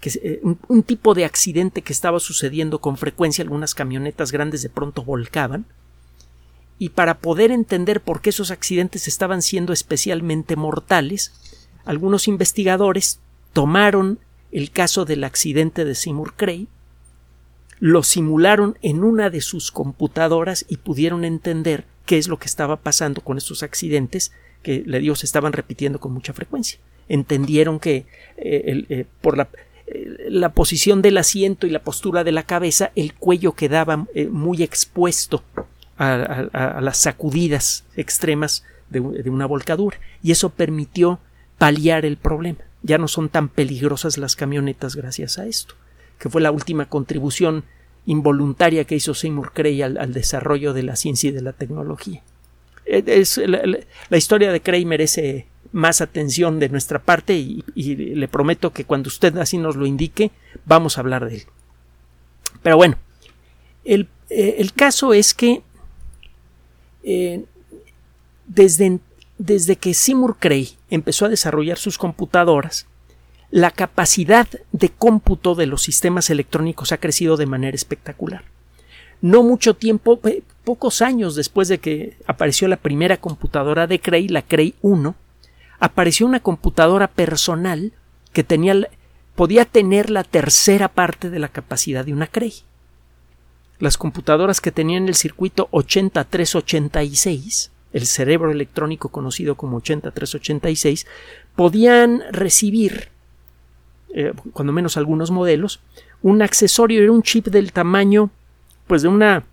que, 0.00 0.10
eh, 0.22 0.40
un, 0.42 0.82
tipo 0.82 1.14
de 1.14 1.24
accidente 1.24 1.82
que 1.82 1.92
estaba 1.92 2.20
sucediendo 2.20 2.80
con 2.80 2.96
frecuencia, 2.96 3.42
algunas 3.42 3.74
camionetas 3.74 4.32
grandes 4.32 4.62
de 4.62 4.68
pronto 4.68 5.04
volcaban, 5.04 5.64
y 6.78 6.90
para 6.90 7.18
poder 7.18 7.52
entender 7.52 8.00
por 8.00 8.20
qué 8.20 8.30
esos 8.30 8.50
accidentes 8.50 9.06
estaban 9.06 9.40
siendo 9.40 9.72
especialmente 9.72 10.56
mortales, 10.56 11.32
algunos 11.84 12.26
investigadores 12.28 13.20
tomaron 13.52 14.18
el 14.50 14.70
caso 14.70 15.04
del 15.04 15.24
accidente 15.24 15.84
de 15.84 15.94
Seymour 15.94 16.34
Cray, 16.34 16.68
lo 17.78 18.02
simularon 18.02 18.78
en 18.82 19.02
una 19.02 19.30
de 19.30 19.40
sus 19.40 19.72
computadoras 19.72 20.64
y 20.68 20.76
pudieron 20.76 21.24
entender 21.24 21.84
qué 22.06 22.18
es 22.18 22.28
lo 22.28 22.38
que 22.38 22.46
estaba 22.46 22.76
pasando 22.76 23.22
con 23.22 23.38
estos 23.38 23.62
accidentes 23.62 24.32
que 24.62 24.84
se 25.14 25.26
estaban 25.26 25.52
repitiendo 25.52 26.00
con 26.00 26.12
mucha 26.12 26.32
frecuencia. 26.32 26.78
Entendieron 27.08 27.80
que 27.80 28.06
eh, 28.36 28.84
eh, 28.88 29.04
por 29.20 29.36
la, 29.36 29.48
eh, 29.86 30.28
la, 30.28 30.50
posición 30.50 31.02
del 31.02 31.18
asiento 31.18 31.66
y 31.66 31.70
la 31.70 31.82
postura 31.82 32.24
de 32.24 32.32
la 32.32 32.44
cabeza 32.44 32.92
el 32.94 33.14
cuello 33.14 33.52
quedaba 33.52 34.06
muy 34.30 34.62
expuesto 34.62 35.42
a, 35.98 36.80
las 36.80 36.98
sacudidas 36.98 37.84
extremas 37.96 38.64
de, 38.90 39.00
de 39.00 39.30
una 39.30 39.46
volcadura 39.46 39.98
y 40.22 40.32
eso 40.32 40.50
permitió 40.50 41.20
paliar 41.58 42.04
el 42.04 42.16
problema. 42.16 42.60
Ya 42.82 42.98
no 42.98 43.08
son 43.08 43.28
tan 43.28 43.48
peligrosas 43.48 44.18
las 44.18 44.34
camionetas 44.34 44.96
gracias 44.96 45.38
a 45.38 45.46
esto, 45.46 45.74
que 46.18 46.28
fue 46.28 46.40
la 46.40 46.50
última 46.50 46.86
contribución 46.88 47.64
involuntaria 48.06 48.84
que 48.84 48.96
hizo 48.96 49.14
Seymour 49.14 49.52
Cray 49.52 49.82
al, 49.82 50.12
desarrollo 50.12 50.72
de 50.72 50.82
la 50.82 50.96
ciencia 50.96 51.30
y 51.30 51.32
de 51.32 51.42
la 51.42 51.52
tecnología. 51.52 52.22
Es, 52.84 53.38
la, 53.38 54.16
historia 54.16 54.52
de 54.52 54.60
Cray 54.60 54.84
merece 54.84 55.46
más 55.72 56.00
atención 56.00 56.58
de 56.58 56.68
nuestra 56.68 56.98
parte 56.98 57.34
y, 57.34 57.64
le 57.74 58.28
prometo 58.28 58.72
que 58.72 58.84
cuando 58.84 59.08
usted 59.08 59.36
así 59.38 59.58
nos 59.58 59.76
lo 59.76 59.86
indique 59.86 60.30
vamos 60.64 60.96
a 60.96 61.00
hablar 61.00 61.28
de 61.28 61.36
él. 61.36 61.42
Pero 62.62 62.76
bueno, 62.76 62.96
el, 63.84 64.08
eh, 64.30 64.68
caso 64.74 65.14
es 65.14 65.34
que 65.34 65.62
eh, 67.02 67.44
desde, 68.46 68.98
desde 69.38 69.76
que 69.76 69.94
Seymour 69.94 70.36
Cray 70.38 70.76
empezó 70.90 71.26
a 71.26 71.30
desarrollar 71.30 71.78
sus 71.78 71.98
computadoras, 71.98 72.86
la 73.50 73.70
capacidad 73.70 74.48
de 74.72 74.88
cómputo 74.88 75.54
de 75.54 75.66
los 75.66 75.82
sistemas 75.82 76.30
electrónicos 76.30 76.90
ha 76.92 76.98
crecido 76.98 77.36
de 77.36 77.46
manera 77.46 77.74
espectacular. 77.74 78.44
No 79.22 79.42
mucho 79.42 79.74
tiempo, 79.74 80.20
eh, 80.24 80.42
pocos 80.64 81.00
años 81.00 81.34
después 81.34 81.68
de 81.68 81.78
que 81.78 82.18
apareció 82.26 82.68
la 82.68 82.76
primera 82.76 83.16
computadora 83.16 83.86
de 83.86 84.00
Cray, 84.00 84.28
la 84.28 84.42
Cray 84.42 84.74
1, 84.82 85.14
apareció 85.78 86.26
una 86.26 86.40
computadora 86.40 87.08
personal 87.08 87.92
que 88.32 88.44
tenía, 88.44 88.88
podía 89.34 89.64
tener 89.64 90.10
la 90.10 90.24
tercera 90.24 90.88
parte 90.88 91.30
de 91.30 91.38
la 91.38 91.48
capacidad 91.48 92.04
de 92.04 92.12
una 92.12 92.26
Cray. 92.26 92.52
Las 93.78 93.96
computadoras 93.96 94.60
que 94.60 94.70
tenían 94.70 95.08
el 95.08 95.14
circuito 95.14 95.68
8386, 95.70 97.70
el 97.92 98.06
cerebro 98.06 98.50
electrónico 98.50 99.08
conocido 99.08 99.54
como 99.54 99.78
8386, 99.78 101.06
podían 101.56 102.22
recibir 102.30 103.08
eh, 104.14 104.32
cuando 104.52 104.72
menos 104.72 104.96
algunos 104.96 105.30
modelos, 105.30 105.80
un 106.22 106.42
accesorio 106.42 107.02
era 107.02 107.12
un 107.12 107.22
chip 107.22 107.46
del 107.46 107.72
tamaño, 107.72 108.30
pues 108.86 109.02
de 109.02 109.08
una, 109.08 109.44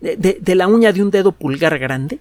de, 0.00 0.54
la 0.54 0.66
uña 0.66 0.92
de 0.92 1.02
un 1.02 1.10
dedo 1.10 1.32
pulgar 1.32 1.78
grande, 1.78 2.20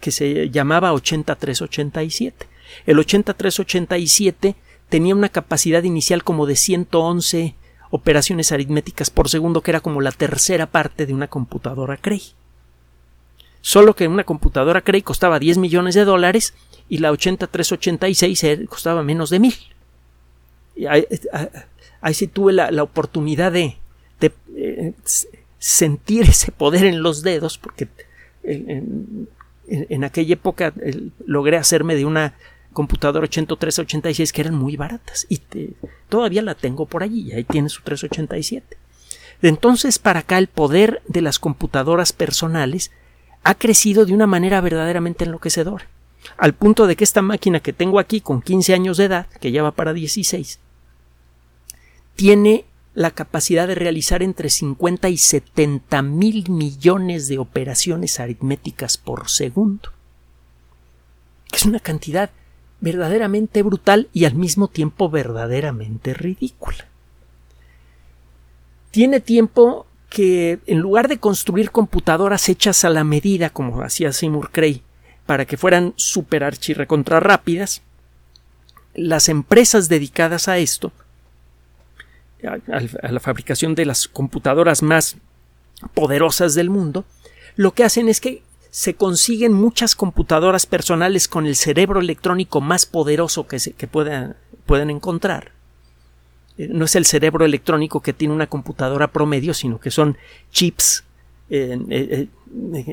que 0.00 0.10
se 0.10 0.50
llamaba 0.50 0.92
8387. 0.92 2.46
El 2.86 2.98
8387 2.98 4.56
tenía 4.88 5.14
una 5.14 5.28
capacidad 5.28 5.82
inicial 5.82 6.24
como 6.24 6.46
de 6.46 6.56
111 6.56 7.54
operaciones 7.90 8.52
aritméticas 8.52 9.10
por 9.10 9.28
segundo, 9.28 9.60
que 9.60 9.70
era 9.70 9.80
como 9.80 10.00
la 10.00 10.12
tercera 10.12 10.66
parte 10.66 11.06
de 11.06 11.14
una 11.14 11.28
computadora 11.28 11.96
Cray. 11.96 12.22
Solo 13.60 13.94
que 13.94 14.08
una 14.08 14.24
computadora 14.24 14.80
Cray 14.80 15.02
costaba 15.02 15.38
10 15.38 15.58
millones 15.58 15.94
de 15.94 16.04
dólares 16.04 16.54
y 16.88 16.98
la 16.98 17.12
8386 17.12 18.68
costaba 18.68 19.02
menos 19.02 19.30
de 19.30 19.38
mil. 19.38 19.54
Ahí, 22.00 22.14
sí 22.14 22.26
tuve 22.26 22.52
la, 22.52 22.82
oportunidad 22.82 23.52
de, 23.52 23.76
eh, 24.54 24.92
sentir 25.58 26.28
ese 26.28 26.52
poder 26.52 26.84
en 26.84 27.02
los 27.02 27.22
dedos, 27.22 27.58
porque 27.58 27.88
en, 28.44 29.28
aquella 30.04 30.34
época 30.34 30.72
logré 31.24 31.56
hacerme 31.56 31.94
de 31.94 32.04
una 32.04 32.34
computadora 32.72 33.24
8386 33.24 34.32
que 34.32 34.40
eran 34.40 34.54
muy 34.54 34.76
baratas 34.76 35.26
y 35.28 35.40
todavía 36.08 36.42
la 36.42 36.54
tengo 36.54 36.86
por 36.86 37.02
allí 37.02 37.28
y 37.28 37.32
ahí 37.32 37.44
tiene 37.44 37.68
su 37.68 37.82
387. 37.82 38.76
De 39.40 39.48
entonces 39.48 39.98
para 39.98 40.20
acá 40.20 40.38
el 40.38 40.48
poder 40.48 41.02
de 41.06 41.22
las 41.22 41.38
computadoras 41.38 42.12
personales 42.12 42.90
ha 43.44 43.54
crecido 43.54 44.04
de 44.06 44.14
una 44.14 44.26
manera 44.26 44.60
verdaderamente 44.60 45.24
enloquecedora 45.24 45.86
al 46.36 46.54
punto 46.54 46.86
de 46.86 46.96
que 46.96 47.04
esta 47.04 47.22
máquina 47.22 47.60
que 47.60 47.72
tengo 47.72 47.98
aquí 47.98 48.20
con 48.20 48.42
15 48.42 48.74
años 48.74 48.96
de 48.96 49.04
edad, 49.04 49.26
que 49.40 49.52
ya 49.52 49.62
va 49.62 49.72
para 49.72 49.92
16, 49.92 50.58
tiene 52.14 52.64
la 52.94 53.10
capacidad 53.10 53.66
de 53.66 53.74
realizar 53.74 54.22
entre 54.22 54.50
50 54.50 55.08
y 55.08 55.16
70 55.16 56.02
mil 56.02 56.50
millones 56.50 57.28
de 57.28 57.38
operaciones 57.38 58.20
aritméticas 58.20 58.98
por 58.98 59.28
segundo. 59.30 59.90
Es 61.52 61.64
una 61.64 61.80
cantidad 61.80 62.30
verdaderamente 62.80 63.62
brutal 63.62 64.08
y 64.12 64.24
al 64.24 64.34
mismo 64.34 64.68
tiempo 64.68 65.08
verdaderamente 65.08 66.12
ridícula. 66.14 66.86
Tiene 68.90 69.20
tiempo 69.20 69.86
que 70.10 70.58
en 70.66 70.80
lugar 70.80 71.08
de 71.08 71.18
construir 71.18 71.70
computadoras 71.70 72.48
hechas 72.50 72.84
a 72.84 72.90
la 72.90 73.04
medida 73.04 73.48
como 73.48 73.80
hacía 73.82 74.12
Seymour 74.12 74.50
Cray 74.50 74.82
para 75.24 75.46
que 75.46 75.56
fueran 75.56 75.94
super 75.96 76.44
archirrecontra 76.44 77.20
rápidas, 77.20 77.80
las 78.94 79.30
empresas 79.30 79.88
dedicadas 79.88 80.48
a 80.48 80.58
esto 80.58 80.92
a, 82.46 83.10
la 83.10 83.20
fabricación 83.20 83.74
de 83.74 83.86
las 83.86 84.08
computadoras 84.08 84.82
más 84.82 85.16
poderosas 85.94 86.54
del 86.54 86.70
mundo, 86.70 87.04
lo 87.56 87.72
que 87.72 87.84
hacen 87.84 88.08
es 88.08 88.20
que 88.20 88.42
se 88.70 88.94
consiguen 88.94 89.52
muchas 89.52 89.94
computadoras 89.94 90.64
personales 90.64 91.28
con 91.28 91.46
el 91.46 91.56
cerebro 91.56 92.00
electrónico 92.00 92.60
más 92.60 92.86
poderoso 92.86 93.46
que, 93.46 93.58
se, 93.58 93.72
que 93.72 93.86
puedan, 93.86 94.36
pueden 94.64 94.88
encontrar. 94.88 95.52
Eh, 96.56 96.68
no 96.70 96.86
es 96.86 96.96
el 96.96 97.04
cerebro 97.04 97.44
electrónico 97.44 98.00
que 98.00 98.14
tiene 98.14 98.34
una 98.34 98.46
computadora 98.46 99.12
promedio, 99.12 99.52
sino 99.52 99.78
que 99.78 99.90
son 99.90 100.16
chips 100.50 101.04
eh, 101.50 101.78
eh, 101.90 102.28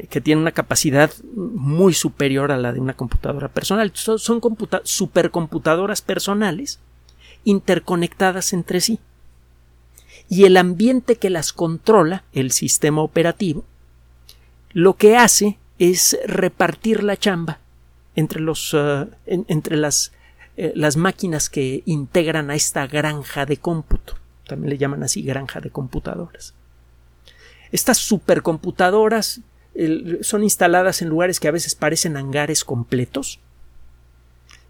que 0.10 0.20
tienen 0.20 0.42
una 0.42 0.52
capacidad 0.52 1.12
muy 1.34 1.94
superior 1.94 2.52
a 2.52 2.58
la 2.58 2.74
de 2.74 2.82
una 2.82 2.94
computadora 2.94 3.48
personal. 3.48 3.92
Son, 3.94 4.20
son 4.20 4.42
supercomputadoras 4.84 6.02
personales 6.02 6.80
interconectadas 7.46 8.52
entre 8.52 8.82
sí 8.82 9.00
y 10.30 10.46
el 10.46 10.58
ambiente 10.58 11.15
que 11.15 11.32
las 11.32 11.52
controla, 11.52 12.24
el 12.34 12.52
sistema 12.52 13.02
operativo, 13.02 13.65
lo 14.72 14.96
que 14.96 15.18
hace 15.18 15.58
es 15.80 16.18
repartir 16.26 17.04
la 17.04 17.18
chamba 17.18 17.60
entre, 18.15 18.39
los, 18.39 18.76
eh, 18.78 19.08
entre 19.26 19.78
las, 19.78 20.12
eh, 20.56 20.72
las 20.76 20.98
máquinas 20.98 21.50
que 21.50 21.82
integran 21.86 22.52
a 22.52 22.56
esta 22.56 22.86
granja 22.86 23.48
de 23.48 23.58
cómputo. 23.58 24.15
También 24.48 24.70
le 24.70 24.78
llaman 24.78 25.02
así 25.02 25.24
granja 25.24 25.62
de 25.62 25.72
computadoras. 25.72 26.54
Estas 27.72 27.98
supercomputadoras 27.98 29.42
son 30.22 30.44
instaladas 30.44 31.02
en 31.02 31.10
lugares 31.10 31.39
que 31.39 31.48
a 31.48 31.52
veces 31.52 31.76
parecen 31.76 32.18
hangares 32.18 32.65
completos. 32.65 33.39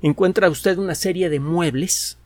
Encuentra 0.02 0.50
usted 0.50 0.78
una 0.78 0.95
serie 0.95 1.30
de 1.30 1.39
muebles 1.39 2.18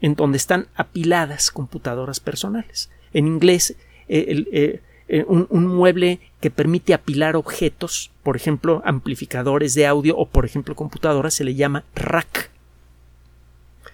en 0.00 0.14
donde 0.14 0.38
están 0.38 0.68
apiladas 0.74 1.50
computadoras 1.50 2.20
personales. 2.20 2.90
En 3.12 3.26
inglés, 3.26 3.76
eh, 4.08 4.44
eh, 4.52 4.80
eh, 5.08 5.24
un, 5.26 5.66
mueble 5.66 6.20
que 6.40 6.50
permite 6.50 6.94
apilar 6.94 7.36
objetos, 7.36 8.10
por 8.22 8.36
ejemplo, 8.36 8.82
amplificadores 8.84 9.74
de 9.74 9.86
audio 9.86 10.16
o, 10.16 10.26
por 10.26 10.44
ejemplo, 10.44 10.74
computadoras, 10.74 11.34
se 11.34 11.44
le 11.44 11.54
llama 11.54 11.84
rack. 11.94 12.50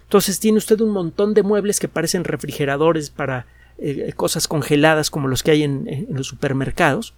Entonces 0.05 0.39
tiene 0.39 0.59
usted 0.59 0.81
un 0.81 0.91
montón 0.91 1.35
de 1.35 1.43
muebles 1.43 1.81
que 1.81 1.89
parecen 1.89 2.25
refrigeradores 2.25 3.11
para 3.11 3.47
cosas 4.15 4.49
congeladas 4.49 5.11
como 5.11 5.29
los 5.29 5.43
que 5.43 5.51
hay 5.51 5.63
en 5.63 6.07
los 6.09 6.29
supermercados, 6.29 7.13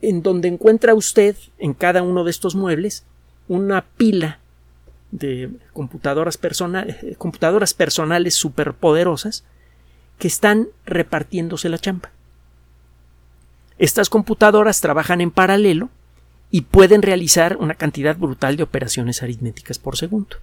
en 0.00 0.22
donde 0.22 0.48
encuentra 0.48 0.94
usted 0.94 1.36
en 1.58 1.74
cada 1.74 2.02
uno 2.02 2.24
de 2.24 2.30
estos 2.30 2.54
muebles 2.54 3.04
una 3.48 3.84
pila 3.84 4.38
de 5.10 5.50
computadoras, 5.72 6.36
personales 6.36 7.02
eh, 7.02 7.14
computadoras 7.16 7.74
personales 7.74 8.34
superpoderosas 8.34 9.44
que 10.18 10.28
están 10.28 10.68
repartiéndose 10.84 11.68
la 11.68 11.78
chamba. 11.78 12.10
Estas 13.78 14.10
computadoras 14.10 14.80
trabajan 14.80 15.20
en 15.20 15.30
paralelo 15.30 15.88
y 16.50 16.62
pueden 16.62 17.02
realizar 17.02 17.56
una 17.56 17.74
cantidad 17.74 18.16
brutal 18.16 18.56
de 18.56 18.64
operaciones 18.64 19.22
aritméticas 19.22 19.78
por 19.78 19.96
segundo. 19.96 20.36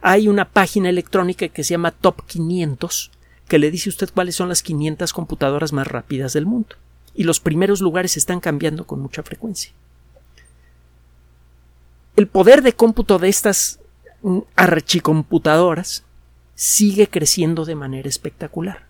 Hay 0.00 0.28
una 0.28 0.44
página 0.44 0.88
electrónica 0.88 1.48
que 1.48 1.64
se 1.64 1.70
llama 1.70 1.90
Top 1.90 2.24
500 2.26 3.10
que 3.48 3.58
le 3.58 3.70
dice 3.70 3.88
usted 3.88 4.10
cuáles 4.14 4.36
son 4.36 4.50
las 4.50 4.62
500 4.62 5.12
computadoras 5.12 5.72
más 5.72 5.86
rápidas 5.86 6.34
del 6.34 6.46
mundo. 6.46 6.76
Y 7.14 7.24
los 7.24 7.40
primeros 7.40 7.80
lugares 7.80 8.16
están 8.16 8.40
cambiando 8.40 8.86
con 8.86 9.00
mucha 9.00 9.22
frecuencia. 9.22 9.72
El 12.14 12.28
poder 12.28 12.62
de 12.62 12.74
cómputo 12.74 13.18
de 13.18 13.28
estas 13.28 13.80
archicomputadoras 14.56 16.04
sigue 16.54 17.08
creciendo 17.08 17.64
de 17.64 17.74
manera 17.74 18.08
espectacular. 18.08 18.86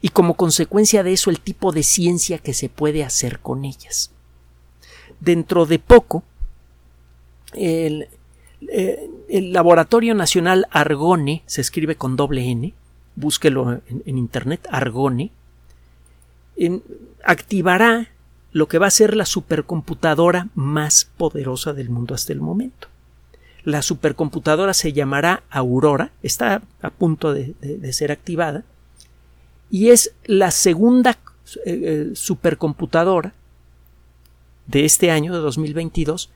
Y 0.00 0.10
como 0.10 0.34
consecuencia 0.34 1.02
de 1.02 1.12
eso 1.12 1.30
el 1.30 1.40
tipo 1.40 1.72
de 1.72 1.82
ciencia 1.82 2.38
que 2.38 2.54
se 2.54 2.68
puede 2.68 3.04
hacer 3.04 3.40
con 3.40 3.64
ellas. 3.64 4.10
Dentro 5.20 5.66
de 5.66 5.78
poco, 5.78 6.22
el, 7.52 8.08
eh, 8.68 9.10
Laboratorio 9.28 10.14
Nacional 10.14 10.66
Argone, 10.70 11.42
se 11.46 11.60
escribe 11.60 11.96
con 11.96 12.16
doble 12.16 12.48
N, 12.48 12.74
búsquelo 13.16 13.82
en, 13.88 14.18
Internet, 14.18 14.66
Argone, 14.70 15.32
activará 17.24 18.08
lo 18.52 18.66
que 18.66 18.78
va 18.78 18.86
a 18.86 18.90
ser 18.90 19.14
la 19.14 19.26
supercomputadora 19.26 20.48
más 20.54 21.10
poderosa 21.16 21.72
del 21.72 21.90
mundo 21.90 22.14
hasta 22.14 22.32
el 22.32 22.40
momento. 22.40 22.88
La 23.64 23.82
supercomputadora 23.82 24.72
se 24.74 24.92
llamará 24.92 25.42
Aurora, 25.50 26.12
está 26.22 26.62
a 26.80 26.90
punto 26.90 27.34
de, 27.34 27.54
ser 27.92 28.12
activada, 28.12 28.64
y 29.70 29.90
es 29.90 30.14
la 30.24 30.50
segunda 30.50 31.18
eh, 31.64 31.66
eh, 31.66 32.10
supercomputadora 32.14 33.34
de 34.66 34.84
este 34.84 35.10
año, 35.10 35.34
de 35.34 35.40
2022, 35.40 36.30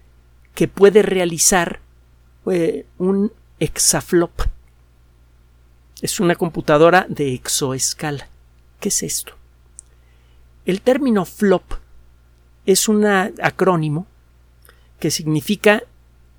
que 0.55 0.69
puede 0.69 1.03
realizar 1.03 1.81
eh, 2.51 2.87
un 2.99 3.33
exaflop. 3.61 4.33
Es 6.01 6.19
una 6.19 6.35
computadora 6.35 7.07
de 7.09 7.33
exoescala. 7.35 8.29
¿Qué 8.81 8.89
es 8.89 9.03
esto? 9.03 9.35
El 10.67 10.81
término 10.81 11.25
flop 11.25 11.63
es 12.67 12.89
un 12.89 13.07
acrónimo 13.07 14.07
que 14.99 15.11
significa 15.11 15.83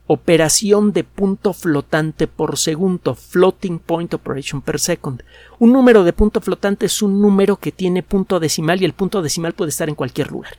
operación 0.08 0.92
de 0.92 1.04
punto 1.04 1.54
flotante 1.54 2.28
por 2.28 2.58
segundo, 2.58 3.16
floating 3.16 3.80
point 3.80 4.14
operation 4.14 4.62
per 4.62 4.80
second. 4.80 5.24
Un 5.60 5.72
número 5.72 6.04
de 6.04 6.14
punto 6.14 6.42
flotante 6.42 6.86
es 6.86 7.02
un 7.02 7.22
número 7.22 7.58
que 7.58 7.72
tiene 7.72 8.04
punto 8.04 8.40
decimal 8.40 8.82
y 8.82 8.86
el 8.86 8.94
punto 8.94 9.22
decimal 9.22 9.54
puede 9.54 9.70
estar 9.70 9.88
en 9.88 9.96
cualquier 9.96 10.32
lugar. 10.32 10.58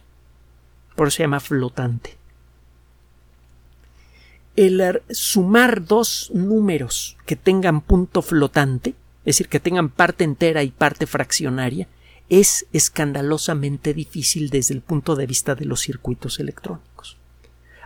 Por 0.97 1.09
eso 1.09 1.19
se 1.19 1.23
llama 1.25 1.41
flotante. 1.41 2.17
El 4.57 5.03
sumar 5.11 5.85
dos 5.85 6.31
números 6.33 7.17
que 7.27 7.37
tengan 7.37 7.81
punto 7.81 8.23
flotante, 8.23 8.91
es 9.21 9.37
decir, 9.37 9.49
que 9.49 9.59
tengan 9.61 9.89
parte 9.89 10.23
entera 10.23 10.63
y 10.63 10.71
parte 10.71 11.07
fraccionaria, 11.07 11.89
es 12.29 12.67
escandalosamente 12.73 13.93
difícil 13.93 14.49
desde 14.51 14.75
el 14.75 14.81
punto 14.81 15.17
de 15.17 15.27
vista 15.27 15.55
de 15.55 15.67
los 15.67 15.81
circuitos 15.81 16.39
electrónicos. 16.39 17.19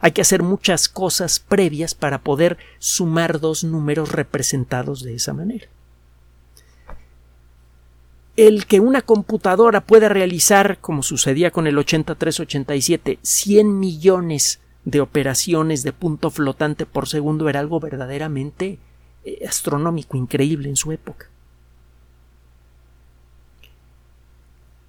Hay 0.01 0.13
que 0.13 0.21
hacer 0.21 0.43
muchas 0.43 0.89
cosas 0.89 1.41
previas 1.41 1.95
para 1.95 2.19
poder 2.19 2.59
sumar 2.79 3.41
dos 3.41 3.65
números 3.65 4.13
representados 4.13 5.03
de 5.03 5.15
esa 5.15 5.33
manera. 5.33 5.67
El 8.37 8.67
que 8.67 8.79
una 8.79 9.03
computadora 9.03 9.81
pueda 9.81 10.09
realizar, 10.09 10.79
como 10.81 11.03
sucedía 11.03 11.51
con 11.51 11.67
el 11.67 11.77
8387, 11.77 13.19
100 13.21 13.81
millones 13.81 14.61
de 14.85 15.01
operaciones 15.01 15.83
de 15.83 15.93
punto 15.93 16.31
flotante 16.31 16.87
por 16.87 17.09
segundo 17.09 17.49
era 17.49 17.59
algo 17.61 17.81
verdaderamente 17.81 18.79
eh, 19.25 19.45
astronómico, 19.47 20.17
increíble 20.17 20.69
en 20.69 20.77
su 20.77 20.93
época. 20.93 21.29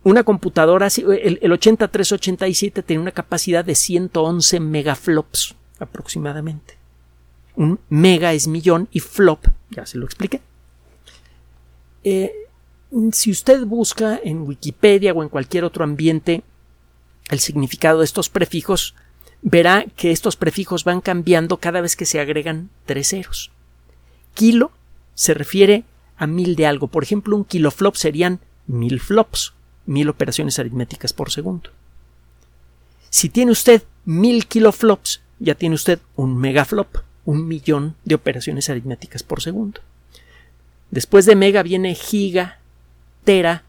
Una 0.04 0.24
computadora, 0.24 0.88
el, 0.88 1.40
el 1.42 1.52
8387 1.52 2.84
tiene 2.84 3.02
una 3.02 3.12
capacidad 3.12 3.66
de 3.66 3.76
111 3.76 4.60
megaflops 4.60 5.56
aproximadamente. 5.80 6.78
Un 7.56 7.80
mega 7.90 8.34
es 8.34 8.48
millón 8.48 8.88
y 8.92 9.02
flop, 9.02 9.46
ya 9.70 9.86
se 9.86 9.98
lo 9.98 10.06
expliqué. 10.06 10.42
Eh, 12.04 12.32
si 13.12 13.32
usted 13.32 13.66
busca 13.66 14.20
en 14.24 14.42
Wikipedia 14.44 15.14
o 15.14 15.22
en 15.22 15.30
cualquier 15.30 15.64
otro 15.66 15.84
ambiente 15.84 16.44
el 17.30 17.40
significado 17.40 18.00
de 18.00 18.06
estos 18.06 18.30
prefijos, 18.30 18.96
verá 19.42 19.86
que 19.96 20.12
estos 20.12 20.36
prefijos 20.36 20.84
van 20.84 21.02
cambiando 21.02 21.58
cada 21.58 21.82
vez 21.82 21.96
que 21.96 22.06
se 22.06 22.20
agregan 22.20 22.70
tres 22.86 23.10
ceros. 23.10 23.52
Kilo 24.34 24.72
se 25.14 25.34
refiere 25.34 25.84
a 26.18 26.26
mil 26.26 26.56
de 26.56 26.66
algo. 26.66 26.88
Por 26.88 27.04
ejemplo, 27.04 27.36
un 27.36 27.46
kiloflop 27.46 27.96
serían 27.96 28.40
mil 28.66 29.00
flops 29.00 29.54
mil 29.90 30.08
operaciones 30.08 30.60
aritméticas 30.60 31.14
por 31.14 31.32
segundo. 31.32 31.72
Si 33.10 33.28
tiene 33.28 33.52
usted 33.52 33.82
mil 34.06 34.46
kiloflops, 34.46 35.22
ya 35.40 35.56
tiene 35.56 35.74
usted 35.74 36.00
un 36.16 36.38
megaflop, 36.38 36.98
un 37.26 37.48
millón 37.48 37.96
de 38.06 38.14
operaciones 38.14 38.70
aritméticas 38.70 39.24
por 39.24 39.42
segundo. 39.42 39.82
Después 40.92 41.26
de 41.26 41.36
mega 41.36 41.64
viene 41.64 41.96
giga 41.96 42.60
tera, 43.24 43.64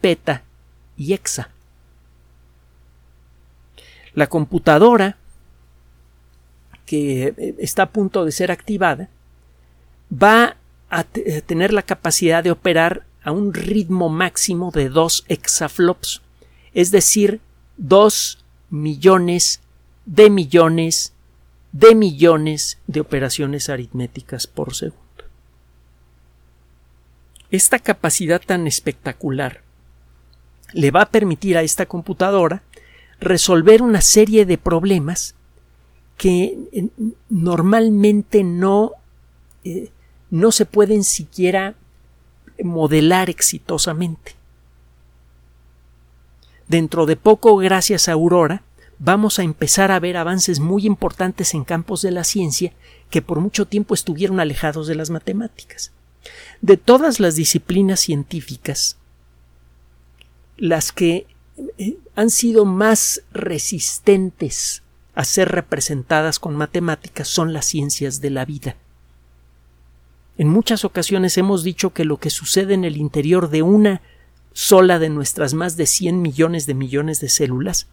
peta 0.00 0.42
y 0.96 1.12
hexa. 1.12 1.50
La 4.14 4.26
computadora 4.26 5.16
que 6.86 7.34
eh, 7.36 7.54
está 7.58 7.84
a 7.84 7.90
punto 7.90 8.24
de 8.24 8.32
ser 8.32 8.50
activada 8.50 9.08
va 10.12 10.56
a 10.90 11.04
tener 11.04 11.72
la 11.72 11.82
capacidad 11.82 12.44
de 12.44 12.50
operar 12.50 13.06
a 13.24 13.32
un 13.32 13.54
ritmo 13.54 14.08
máximo 14.08 14.70
de 14.70 14.88
2 14.88 15.24
exaflops, 15.28 16.22
es 16.74 16.90
decir, 16.90 17.40
2 17.76 18.44
millones 18.70 19.60
de 20.06 20.30
millones 20.30 21.12
de 21.72 21.94
millones 21.94 22.78
de 22.86 23.00
operaciones 23.00 23.70
aritméticas 23.70 24.46
por 24.46 24.74
segundo. 24.74 25.02
Esta 27.50 27.78
capacidad 27.78 28.40
tan 28.40 28.66
espectacular 28.66 29.62
le 30.72 30.90
va 30.90 31.02
a 31.02 31.10
permitir 31.10 31.56
a 31.56 31.62
esta 31.62 31.86
computadora 31.86 32.62
resolver 33.20 33.82
una 33.82 34.00
serie 34.00 34.46
de 34.46 34.58
problemas 34.58 35.34
que 36.16 36.58
eh, 36.72 36.88
normalmente 37.28 38.42
no, 38.42 38.92
eh, 39.64 39.90
no 40.30 40.52
se 40.52 40.66
pueden 40.66 41.04
siquiera 41.04 41.74
modelar 42.64 43.30
exitosamente. 43.30 44.34
Dentro 46.68 47.06
de 47.06 47.16
poco, 47.16 47.56
gracias 47.56 48.08
a 48.08 48.12
Aurora, 48.12 48.62
vamos 48.98 49.38
a 49.38 49.42
empezar 49.42 49.90
a 49.90 50.00
ver 50.00 50.16
avances 50.16 50.60
muy 50.60 50.86
importantes 50.86 51.54
en 51.54 51.64
campos 51.64 52.02
de 52.02 52.12
la 52.12 52.24
ciencia 52.24 52.72
que 53.10 53.20
por 53.20 53.40
mucho 53.40 53.66
tiempo 53.66 53.94
estuvieron 53.94 54.40
alejados 54.40 54.86
de 54.86 54.94
las 54.94 55.10
matemáticas. 55.10 55.92
De 56.60 56.76
todas 56.76 57.18
las 57.18 57.34
disciplinas 57.34 58.00
científicas, 58.00 58.96
las 60.56 60.92
que 60.92 61.26
eh, 61.78 61.98
han 62.14 62.30
sido 62.30 62.64
más 62.64 63.22
resistentes 63.32 64.82
a 65.14 65.24
ser 65.24 65.50
representadas 65.50 66.38
con 66.38 66.56
matemáticas 66.56 67.28
son 67.28 67.52
las 67.52 67.66
ciencias 67.66 68.20
de 68.20 68.30
la 68.30 68.44
vida. 68.44 68.76
En 70.38 70.48
muchas 70.48 70.84
ocasiones 70.84 71.36
hemos 71.38 71.62
dicho 71.62 71.90
que 71.90 72.04
lo 72.04 72.16
que 72.18 72.30
sucede 72.30 72.74
en 72.74 72.84
el 72.84 72.96
interior 72.96 73.50
de 73.50 73.62
una 73.62 74.02
sola 74.52 74.98
de 74.98 75.08
nuestras 75.08 75.54
más 75.54 75.76
de 75.76 75.86
100 75.86 76.20
millones 76.20 76.66
de 76.66 76.74
millones 76.74 77.20
de 77.20 77.28
células 77.28 77.86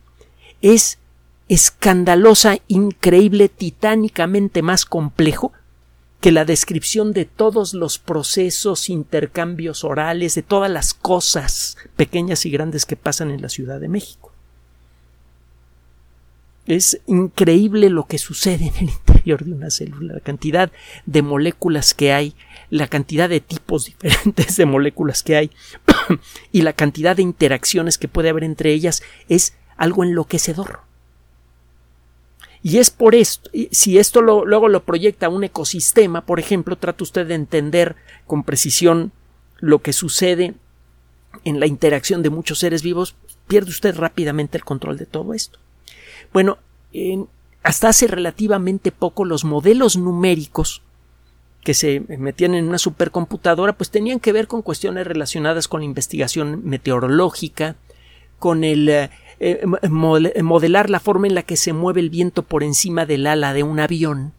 es 0.62 0.99
escandalosa, 1.47 2.58
increíble, 2.67 3.49
titánicamente 3.49 4.62
más 4.62 4.86
complejo 4.86 5.52
que 6.21 6.32
la 6.32 6.45
descripción 6.45 7.13
de 7.13 7.25
todos 7.25 7.73
los 7.73 7.97
procesos, 7.97 8.89
intercambios 8.89 9.84
orales, 9.84 10.36
de 10.36 10.43
todas 10.43 10.69
las 10.69 10.93
cosas 10.93 11.78
pequeñas 11.95 12.45
y 12.45 12.52
grandes 12.52 12.86
que 12.86 12.97
pasan 12.97 13.32
en 13.32 13.41
la 13.41 13.49
Ciudad 13.49 13.80
de 13.80 13.88
México. 13.88 14.29
Es 16.69 17.01
increíble 17.08 17.89
lo 17.89 18.05
que 18.05 18.19
sucede 18.19 18.67
en 18.67 18.75
el 18.75 18.93
interior 18.93 19.43
de 19.43 19.53
una 19.53 19.71
célula, 19.71 20.13
la 20.13 20.19
cantidad 20.19 20.71
de 21.08 21.23
moléculas 21.23 21.95
que 21.95 22.13
hay, 22.13 22.36
la 22.69 22.86
cantidad 22.86 23.27
de 23.27 23.41
tipos 23.41 23.86
diferentes 24.03 24.55
de 24.55 24.67
moléculas 24.67 25.23
que 25.23 25.36
hay 25.36 25.51
y 26.51 26.62
la 26.62 26.73
cantidad 26.73 27.15
de 27.15 27.23
interacciones 27.23 27.97
que 27.97 28.08
puede 28.08 28.29
haber 28.29 28.43
entre 28.43 28.71
ellas 28.71 29.01
es 29.29 29.55
algo 29.77 30.03
enloquecedor. 30.03 30.82
Y 32.62 32.77
es 32.77 32.91
por 32.91 33.15
esto, 33.15 33.49
si 33.71 33.97
esto 33.97 34.21
luego 34.21 34.69
lo 34.69 34.84
proyecta 34.84 35.25
a 35.25 35.29
un 35.29 35.43
ecosistema, 35.43 36.23
por 36.27 36.39
ejemplo, 36.39 36.75
trata 36.75 37.03
usted 37.03 37.25
de 37.25 37.34
entender 37.34 37.95
con 38.27 38.43
precisión 38.43 39.12
lo 39.58 39.79
que 39.79 39.91
sucede 39.91 40.53
en 41.45 41.60
la 41.60 41.65
interacción 41.65 42.21
de 42.21 42.29
muchos 42.29 42.60
seres 42.60 42.84
vivos, 42.84 43.15
pierde 43.47 43.71
usted 43.71 43.95
rápidamente 43.95 44.55
el 44.55 44.63
control 44.63 44.97
de 44.97 45.08
todo 45.08 45.34
esto. 45.34 45.58
Bueno, 46.32 46.58
hasta 47.63 47.89
hace 47.89 48.08
relativamente 48.08 48.92
poco 48.92 49.26
los 49.26 49.46
modelos 49.46 49.98
numéricos 49.98 50.82
que 51.63 51.74
se 51.74 52.02
metían 52.18 52.56
en 52.56 52.68
una 52.68 52.78
supercomputadora 52.78 53.74
pues 53.74 53.92
tenían 53.92 54.20
que 54.20 54.32
ver 54.32 54.48
con 54.48 54.62
cuestiones 54.62 55.06
relacionadas 55.06 55.68
con 55.68 55.82
la 55.82 55.86
investigación 55.86 56.62
meteorológica, 56.63 57.76
con 58.38 58.63
el 58.63 58.88
eh, 58.89 59.10
eh, 59.39 59.65
modelar 59.89 60.89
la 60.89 61.00
forma 61.00 61.28
en 61.28 61.36
la 61.36 61.44
que 61.44 61.58
se 61.58 61.74
mueve 61.74 62.00
el 62.00 62.10
viento 62.10 62.44
por 62.44 62.63
encima 62.63 63.06
del 63.06 63.28
ala 63.28 63.54
de 63.54 63.63
un 63.63 63.80
avión 63.80 64.34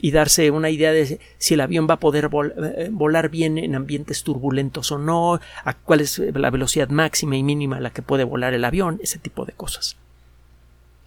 y 0.00 0.12
darse 0.12 0.50
una 0.50 0.70
idea 0.70 0.92
de 0.92 1.18
si 1.38 1.54
el 1.54 1.60
avión 1.60 1.86
va 1.88 1.94
a 1.94 2.00
poder 2.00 2.30
eh, 2.30 2.88
volar 2.92 3.28
bien 3.28 3.58
en 3.58 3.74
ambientes 3.74 4.22
turbulentos 4.22 4.92
o 4.92 4.98
no, 4.98 5.40
a 5.64 5.74
cuál 5.74 6.00
es 6.00 6.18
la 6.18 6.50
velocidad 6.50 6.90
máxima 6.90 7.36
y 7.36 7.42
mínima 7.42 7.78
a 7.78 7.80
la 7.80 7.90
que 7.90 8.02
puede 8.02 8.24
volar 8.24 8.54
el 8.54 8.64
avión, 8.64 9.00
ese 9.02 9.18
tipo 9.18 9.44
de 9.44 9.52
cosas. 9.52 9.96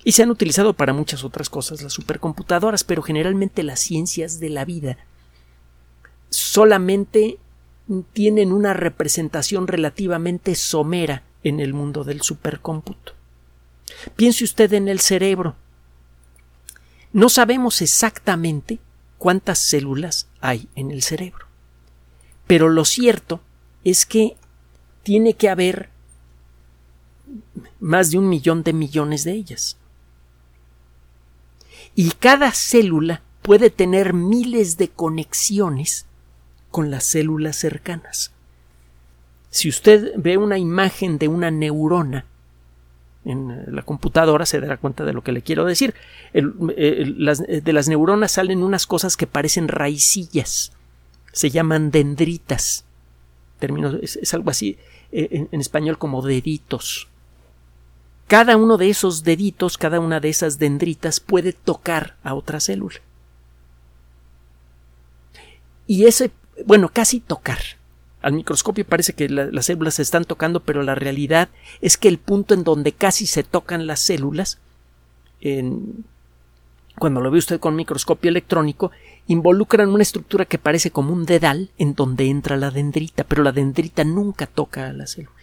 Y 0.04 0.14
se 0.14 0.24
han 0.24 0.32
utilizado 0.32 0.74
para 0.74 0.94
muchas 0.94 1.24
otras 1.24 1.50
cosas 1.50 1.82
las 1.82 1.94
supercomputadoras, 1.94 2.84
pero 2.84 3.02
generalmente 3.02 3.64
las 3.64 3.80
ciencias 3.80 4.40
de 4.40 4.50
la 4.50 4.66
vida 4.66 4.98
solamente 6.30 7.38
tienen 8.14 8.52
una 8.52 8.74
representación 8.74 9.68
relativamente 9.68 10.56
somera 10.56 11.24
en 11.44 11.60
el 11.60 11.74
mundo 11.74 12.04
del 12.04 12.22
supercómputo. 12.22 13.14
Piense 14.16 14.44
usted 14.44 14.72
en 14.74 14.88
el 14.88 15.00
cerebro. 15.00 15.56
No 17.12 17.30
sabemos 17.30 17.82
exactamente 17.82 18.80
cuántas 19.18 19.60
células 19.60 20.28
hay 20.40 20.70
en 20.76 20.92
el 20.92 21.02
cerebro. 21.02 21.48
Pero 22.46 22.70
lo 22.70 22.86
cierto 22.86 23.42
es 23.84 24.06
que 24.06 24.38
tiene 25.04 25.34
que 25.34 25.50
haber 25.50 25.90
más 27.80 28.12
de 28.12 28.18
un 28.18 28.30
millón 28.30 28.64
de 28.64 28.74
millones 28.74 29.24
de 29.24 29.34
ellas. 29.34 29.78
Y 31.96 32.12
cada 32.12 32.52
célula 32.52 33.22
puede 33.42 33.70
tener 33.70 34.14
miles 34.14 34.78
de 34.78 34.90
conexiones 34.90 36.06
con 36.72 36.92
las 36.92 37.04
células 37.04 37.56
cercanas. 37.56 38.32
Si 39.50 39.70
usted 39.70 40.14
ve 40.18 40.38
una 40.38 40.58
imagen 40.58 41.18
de 41.18 41.28
una 41.28 41.50
neurona 41.50 42.26
en 43.26 43.76
la 43.76 43.82
computadora 43.82 44.46
se 44.46 44.60
dará 44.60 44.78
cuenta 44.78 45.04
de 45.06 45.14
lo 45.14 45.24
que 45.24 45.32
le 45.32 45.42
quiero 45.42 45.66
decir. 45.66 45.94
de 46.34 47.74
las 47.74 47.88
neuronas 47.90 48.32
salen 48.32 48.64
unas 48.64 48.88
cosas 48.88 49.18
que 49.18 49.28
parecen 49.28 49.68
raicillas. 49.68 50.72
Se 51.32 51.50
llaman 51.50 51.92
dendritas. 51.92 52.86
es, 54.02 54.34
algo 54.34 54.50
así 54.50 54.78
eh, 55.12 55.48
en 55.52 55.62
español 55.62 55.98
como 55.98 56.22
deditos. 56.22 57.08
Cada 58.30 58.58
uno 58.58 58.78
de 58.78 58.92
esos 58.92 59.24
deditos, 59.24 59.80
cada 59.80 60.00
una 60.00 60.20
de 60.20 60.30
esas 60.30 60.60
dendritas 60.60 61.20
puede 61.20 61.52
tocar 61.52 62.16
a 62.22 62.36
otra 62.36 62.60
célula. 62.60 63.00
Y 65.88 66.06
ese, 66.06 66.30
bueno, 66.64 66.90
casi 66.94 67.22
tocar 67.22 67.58
al 68.22 68.34
microscopio 68.34 68.86
parece 68.86 69.14
que 69.14 69.30
las 69.30 69.66
células 69.66 69.96
se 69.96 70.04
están 70.04 70.26
tocando, 70.26 70.60
pero 70.60 70.84
la 70.84 70.94
realidad 70.94 71.50
es 71.82 71.98
que 71.98 72.08
el 72.08 72.20
punto 72.20 72.54
en 72.54 72.64
donde 72.64 72.92
casi 72.92 73.26
se 73.26 73.44
tocan 73.44 73.88
las 73.88 74.00
células, 74.00 74.60
cuando 77.00 77.22
lo 77.22 77.32
ve 77.32 77.40
usted 77.40 77.60
con 77.60 77.76
microscopio 77.76 78.30
electrónico, 78.30 78.92
involucran 79.26 79.90
una 79.90 80.04
estructura 80.04 80.46
que 80.46 80.60
parece 80.60 80.92
como 80.92 81.14
un 81.14 81.26
dedal 81.26 81.72
en 81.80 81.96
donde 81.96 82.30
entra 82.30 82.58
la 82.58 82.70
dendrita, 82.70 83.24
pero 83.24 83.42
la 83.42 83.54
dendrita 83.54 84.04
nunca 84.04 84.46
toca 84.46 84.88
a 84.88 84.94
la 84.94 85.08
célula. 85.08 85.39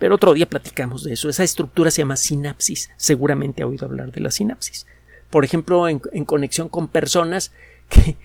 Pero 0.00 0.16
otro 0.16 0.34
día 0.34 0.48
platicamos 0.48 1.04
de 1.04 1.12
eso. 1.12 1.28
Esa 1.28 1.44
estructura 1.44 1.92
se 1.92 2.02
llama 2.02 2.16
sinapsis. 2.16 2.90
Seguramente 2.96 3.62
ha 3.62 3.68
oído 3.68 3.86
hablar 3.86 4.10
de 4.10 4.20
la 4.20 4.32
sinapsis. 4.32 4.86
Por 5.30 5.44
ejemplo, 5.44 5.88
en 5.88 6.24
conexión 6.24 6.68
con 6.68 6.88
personas 6.88 7.52
que 7.88 8.16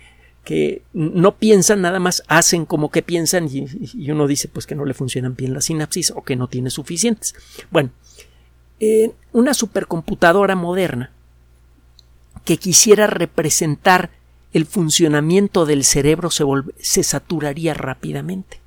que 0.45 0.83
no 0.93 1.35
piensan, 1.37 1.81
nada 1.81 1.99
más 1.99 2.23
hacen 2.27 2.65
como 2.65 2.91
que 2.91 3.01
piensan 3.01 3.49
y, 3.51 4.11
uno 4.11 4.27
dice 4.27 4.47
pues 4.47 4.65
que 4.65 4.75
no 4.75 4.85
le 4.85 4.93
funcionan 4.93 5.35
bien 5.35 5.53
las 5.53 5.65
sinapsis 5.65 6.11
o 6.15 6.23
que 6.23 6.37
no 6.37 6.47
tiene 6.47 6.69
suficientes. 6.69 7.35
Bueno, 7.71 7.89
una 9.33 9.53
supercomputadora 9.53 10.55
moderna 10.55 11.11
que 12.45 12.57
quisiera 12.57 13.07
representar 13.07 14.11
el 14.53 14.65
funcionamiento 14.65 15.65
del 15.65 15.83
cerebro 15.83 16.29
se, 16.29 16.45
se 16.77 17.03
saturaría 17.03 17.73
rápidamente. 17.73 18.61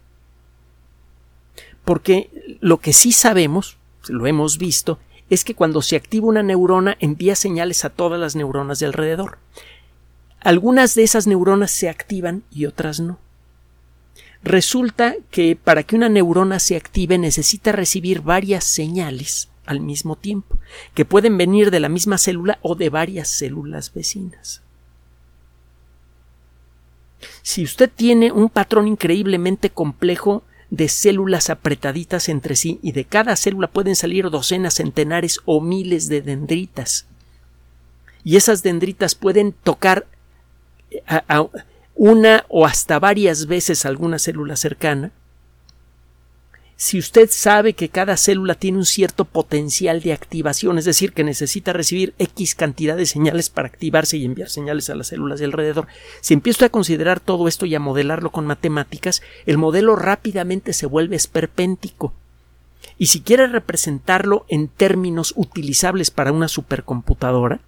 Porque 1.88 2.28
lo 2.60 2.80
que 2.80 2.92
sí 2.92 3.12
sabemos, 3.12 3.78
lo 4.08 4.26
hemos 4.26 4.58
visto, 4.58 4.98
es 5.30 5.42
que 5.42 5.54
cuando 5.54 5.80
se 5.80 5.96
activa 5.96 6.26
una 6.26 6.42
neurona 6.42 6.98
envía 7.00 7.34
señales 7.34 7.82
a 7.82 7.88
todas 7.88 8.20
las 8.20 8.36
neuronas 8.36 8.78
de 8.78 8.84
alrededor. 8.84 9.38
Algunas 10.40 10.94
de 10.94 11.04
esas 11.04 11.26
neuronas 11.26 11.70
se 11.70 11.88
activan 11.88 12.42
y 12.50 12.66
otras 12.66 13.00
no. 13.00 13.18
Resulta 14.42 15.14
que 15.30 15.56
para 15.56 15.82
que 15.82 15.96
una 15.96 16.10
neurona 16.10 16.58
se 16.58 16.76
active 16.76 17.16
necesita 17.16 17.72
recibir 17.72 18.20
varias 18.20 18.64
señales 18.64 19.48
al 19.64 19.80
mismo 19.80 20.14
tiempo, 20.14 20.58
que 20.92 21.06
pueden 21.06 21.38
venir 21.38 21.70
de 21.70 21.80
la 21.80 21.88
misma 21.88 22.18
célula 22.18 22.58
o 22.60 22.74
de 22.74 22.90
varias 22.90 23.28
células 23.28 23.94
vecinas. 23.94 24.60
Si 27.40 27.64
usted 27.64 27.90
tiene 27.90 28.30
un 28.30 28.50
patrón 28.50 28.88
increíblemente 28.88 29.70
complejo 29.70 30.42
de 30.70 30.88
células 30.88 31.50
apretaditas 31.50 32.28
entre 32.28 32.56
sí 32.56 32.78
y 32.82 32.92
de 32.92 33.04
cada 33.04 33.36
célula 33.36 33.68
pueden 33.68 33.96
salir 33.96 34.30
docenas, 34.30 34.74
centenares 34.74 35.40
o 35.44 35.60
miles 35.60 36.08
de 36.08 36.22
dendritas. 36.22 37.06
Y 38.24 38.36
esas 38.36 38.62
dendritas 38.62 39.14
pueden 39.14 39.52
tocar 39.52 40.06
a, 41.06 41.46
una 41.94 42.44
o 42.48 42.66
hasta 42.66 42.98
varias 42.98 43.46
veces 43.46 43.84
alguna 43.84 44.18
célula 44.18 44.56
cercana 44.56 45.10
si 46.80 46.96
usted 46.96 47.28
sabe 47.32 47.72
que 47.72 47.88
cada 47.88 48.16
célula 48.16 48.54
tiene 48.54 48.78
un 48.78 48.86
cierto 48.86 49.24
potencial 49.24 50.00
de 50.00 50.12
activación, 50.12 50.78
es 50.78 50.84
decir, 50.84 51.12
que 51.12 51.24
necesita 51.24 51.72
recibir 51.72 52.14
X 52.20 52.54
cantidad 52.54 52.96
de 52.96 53.04
señales 53.04 53.50
para 53.50 53.66
activarse 53.66 54.16
y 54.16 54.24
enviar 54.24 54.48
señales 54.48 54.88
a 54.88 54.94
las 54.94 55.08
células 55.08 55.40
de 55.40 55.46
alrededor, 55.46 55.88
si 56.20 56.34
empieza 56.34 56.66
a 56.66 56.68
considerar 56.68 57.18
todo 57.18 57.48
esto 57.48 57.66
y 57.66 57.74
a 57.74 57.80
modelarlo 57.80 58.30
con 58.30 58.46
matemáticas, 58.46 59.22
el 59.44 59.58
modelo 59.58 59.96
rápidamente 59.96 60.72
se 60.72 60.86
vuelve 60.86 61.16
esperpéntico. 61.16 62.12
Y 62.96 63.06
si 63.06 63.22
quiere 63.22 63.48
representarlo 63.48 64.46
en 64.48 64.68
términos 64.68 65.34
utilizables 65.34 66.12
para 66.12 66.30
una 66.30 66.46
supercomputadora 66.46 67.58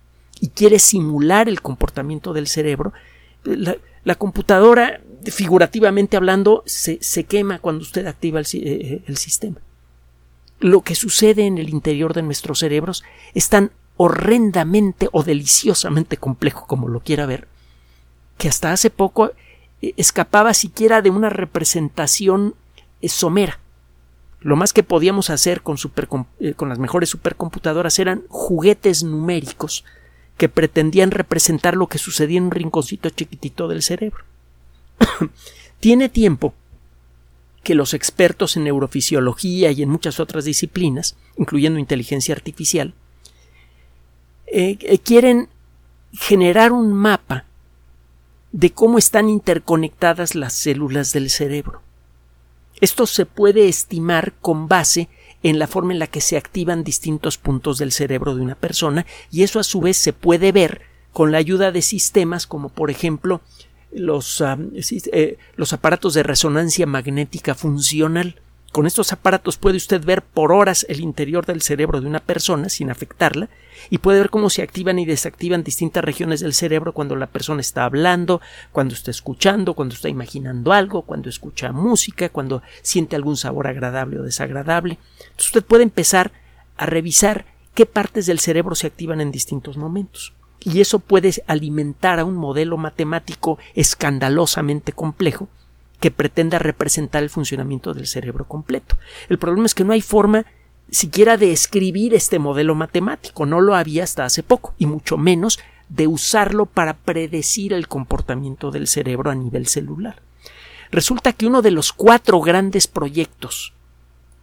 y 0.40 0.51
quiere 0.51 0.79
simular 0.79 1.49
el 1.49 1.62
comportamiento 1.62 2.33
del 2.33 2.46
cerebro, 2.46 2.92
la, 3.42 3.77
la 4.05 4.14
computadora 4.14 5.01
figurativamente 5.27 6.17
hablando, 6.17 6.63
se, 6.67 7.25
quema 7.25 7.59
cuando 7.59 7.83
usted 7.83 8.07
activa 8.07 8.41
el, 8.41 8.47
eh, 8.55 9.03
el, 9.07 9.17
sistema. 9.17 9.59
Lo 10.61 10.83
que 10.83 10.95
sucede 10.95 11.47
en 11.47 11.59
el 11.59 11.69
interior 11.69 12.15
de 12.15 12.23
nuestros 12.23 12.61
cerebros 12.61 13.03
es 13.35 13.49
tan 13.49 13.71
horrendamente 13.97 15.09
o 15.13 15.23
deliciosamente 15.23 16.17
complejo 16.17 16.67
como 16.67 16.89
lo 16.89 17.01
quiera 17.01 17.27
ver, 17.27 17.49
que 18.39 18.49
hasta 18.49 18.73
hace 18.73 18.91
poco 18.91 19.33
eh, 19.83 19.95
escapaba 19.97 20.55
siquiera 20.55 21.03
de 21.03 21.11
una 21.11 21.29
representación 21.29 22.55
eh, 23.03 23.09
somera. 23.09 23.59
Lo 24.41 24.57
más 24.57 24.73
que 24.73 24.83
podíamos 24.83 25.29
hacer 25.29 25.61
con, 25.61 25.77
con 26.57 26.69
las 26.71 26.79
mejores 26.79 27.11
supercomputadoras 27.11 27.99
eran 27.99 28.23
juguetes 28.29 29.03
numéricos 29.03 29.85
que 30.39 30.49
pretendían 30.49 31.11
representar 31.11 31.77
lo 31.77 31.89
que 31.89 31.99
sucedía 31.99 32.39
en 32.39 32.45
un 32.45 32.51
rinconcito 32.51 33.11
chiquitito 33.11 33.69
del 33.69 33.83
cerebro. 33.83 34.25
Tiene 35.81 36.09
tiempo 36.09 36.55
que 37.63 37.75
los 37.75 37.95
expertos 37.95 38.57
en 38.57 38.65
neurofisiología 38.65 39.71
y 39.71 39.83
en 39.83 39.91
muchas 39.91 40.21
otras 40.21 40.45
disciplinas, 40.45 41.17
incluyendo 41.37 41.79
inteligencia 41.79 42.35
artificial, 42.35 42.95
eh, 44.47 44.79
eh, 44.81 44.99
quieren 44.99 45.49
generar 46.13 46.73
un 46.73 46.93
mapa 46.93 47.45
de 48.53 48.71
cómo 48.71 48.99
están 48.99 49.29
interconectadas 49.29 50.35
las 50.35 50.55
células 50.55 51.13
del 51.13 51.31
cerebro. 51.31 51.83
Esto 52.81 53.07
se 53.07 53.27
puede 53.27 53.69
estimar 53.69 54.33
con 54.41 54.67
base 54.67 55.09
en 55.43 55.59
la 55.59 55.67
forma 55.67 55.93
en 55.93 55.99
la 55.99 56.07
que 56.07 56.21
se 56.21 56.37
activan 56.37 56.83
distintos 56.83 57.39
puntos 57.39 57.79
del 57.79 57.93
cerebro 57.93 58.35
de 58.35 58.43
una 58.43 58.55
persona 58.55 59.07
y 59.31 59.43
eso 59.43 59.61
a 59.61 59.65
su 59.65 59.81
vez 59.81 59.97
se 59.97 60.13
puede 60.13 60.53
ver 60.53 60.83
con 61.13 61.33
la 61.33 61.39
ayuda 61.39 61.73
de 61.73 61.83
sistemas 61.83 62.47
como 62.47 62.69
por 62.69 62.91
ejemplo 62.91 63.41
los, 63.92 64.42
eh, 64.42 65.38
los 65.57 65.72
aparatos 65.72 66.14
de 66.14 66.22
resonancia 66.22 66.87
magnética 66.87 67.55
funcional. 67.55 68.40
Con 68.72 68.87
estos 68.87 69.12
aparatos 69.12 69.57
puede 69.57 69.79
usted 69.79 70.05
ver 70.05 70.22
por 70.22 70.53
horas 70.53 70.87
el 70.88 71.00
interior 71.00 71.44
del 71.44 71.61
cerebro 71.61 72.00
de 72.00 72.07
una 72.07 72.20
persona 72.20 72.68
sin 72.68 72.88
afectarla 72.88 73.48
y 73.88 73.98
puede 73.98 74.20
ver 74.20 74.31
cómo 74.31 74.48
se 74.48 74.62
activan 74.62 75.00
y 75.00 75.07
desactivan 75.07 75.64
distintas 75.64 76.05
regiones 76.05 76.38
del 76.38 76.55
cerebro 76.55 76.92
cuando 76.92 77.16
la 77.16 77.26
persona 77.26 77.61
está 77.61 77.85
hablando, 77.85 78.40
cuando 78.70 78.94
está 78.94 79.11
escuchando, 79.11 79.74
cuando 79.74 79.96
está 79.96 80.09
imaginando 80.09 80.72
algo, 80.72 81.03
cuando 81.03 81.29
escucha 81.29 81.72
música, 81.72 82.29
cuando 82.29 82.62
siente 82.83 83.16
algún 83.16 83.37
sabor 83.37 83.66
agradable 83.66 84.20
o 84.20 84.22
desagradable. 84.22 84.98
Entonces 85.18 85.46
usted 85.46 85.64
puede 85.64 85.83
empezar 85.83 86.31
a 86.76 86.87
revisar 86.87 87.46
qué 87.74 87.87
partes 87.87 88.26
del 88.26 88.38
cerebro 88.38 88.76
se 88.76 88.87
activan 88.87 89.20
en 89.20 89.33
distintos 89.33 89.76
momentos 89.76 90.33
y 90.61 90.81
eso 90.81 90.99
puede 90.99 91.33
alimentar 91.46 92.18
a 92.18 92.25
un 92.25 92.37
modelo 92.37 92.77
matemático 92.77 93.59
escandalosamente 93.75 94.92
complejo 94.92 95.49
que 96.01 96.11
pretenda 96.11 96.59
representar 96.59 97.23
el 97.23 97.31
funcionamiento 97.31 97.94
del 97.94 98.07
cerebro 98.07 98.46
completo. 98.46 98.96
El 99.29 99.38
problema 99.38 99.66
es 99.66 99.75
que 99.75 99.85
no 99.85 99.92
hay 99.92 100.01
forma 100.01 100.46
siquiera 100.90 101.37
de 101.37 101.53
escribir 101.53 102.14
este 102.14 102.38
modelo 102.38 102.75
matemático, 102.75 103.46
no 103.46 103.61
lo 103.61 103.75
había 103.75 104.05
hasta 104.05 104.25
hace 104.25 104.42
poco, 104.42 104.75
y 104.79 104.87
mucho 104.87 105.16
menos 105.16 105.59
de 105.88 106.07
usarlo 106.07 106.66
para 106.66 106.94
predecir 106.94 107.73
el 107.73 107.88
comportamiento 107.88 108.70
del 108.70 108.87
cerebro 108.87 109.31
a 109.31 109.35
nivel 109.35 109.66
celular. 109.66 110.23
Resulta 110.90 111.33
que 111.33 111.46
uno 111.46 111.62
de 111.62 111.70
los 111.70 111.92
cuatro 111.92 112.40
grandes 112.40 112.87
proyectos 112.87 113.73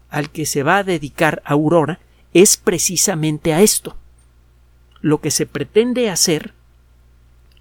al 0.09 0.29
que 0.29 0.45
se 0.45 0.63
va 0.63 0.77
a 0.77 0.83
dedicar 0.83 1.41
Aurora 1.45 1.99
es 2.33 2.55
precisamente 2.55 3.53
a 3.53 3.61
esto, 3.61 3.97
lo 5.01 5.21
que 5.21 5.31
se 5.31 5.45
pretende 5.45 6.09
hacer 6.09 6.53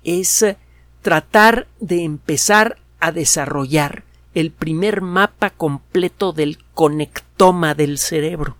es 0.04 0.42
eh, 0.42 0.56
tratar 1.02 1.66
de 1.80 2.04
empezar 2.04 2.78
a 3.00 3.12
desarrollar 3.12 4.04
el 4.34 4.50
primer 4.50 5.00
mapa 5.00 5.50
completo 5.50 6.32
del 6.32 6.58
conectoma 6.74 7.74
del 7.74 7.98
cerebro. 7.98 8.56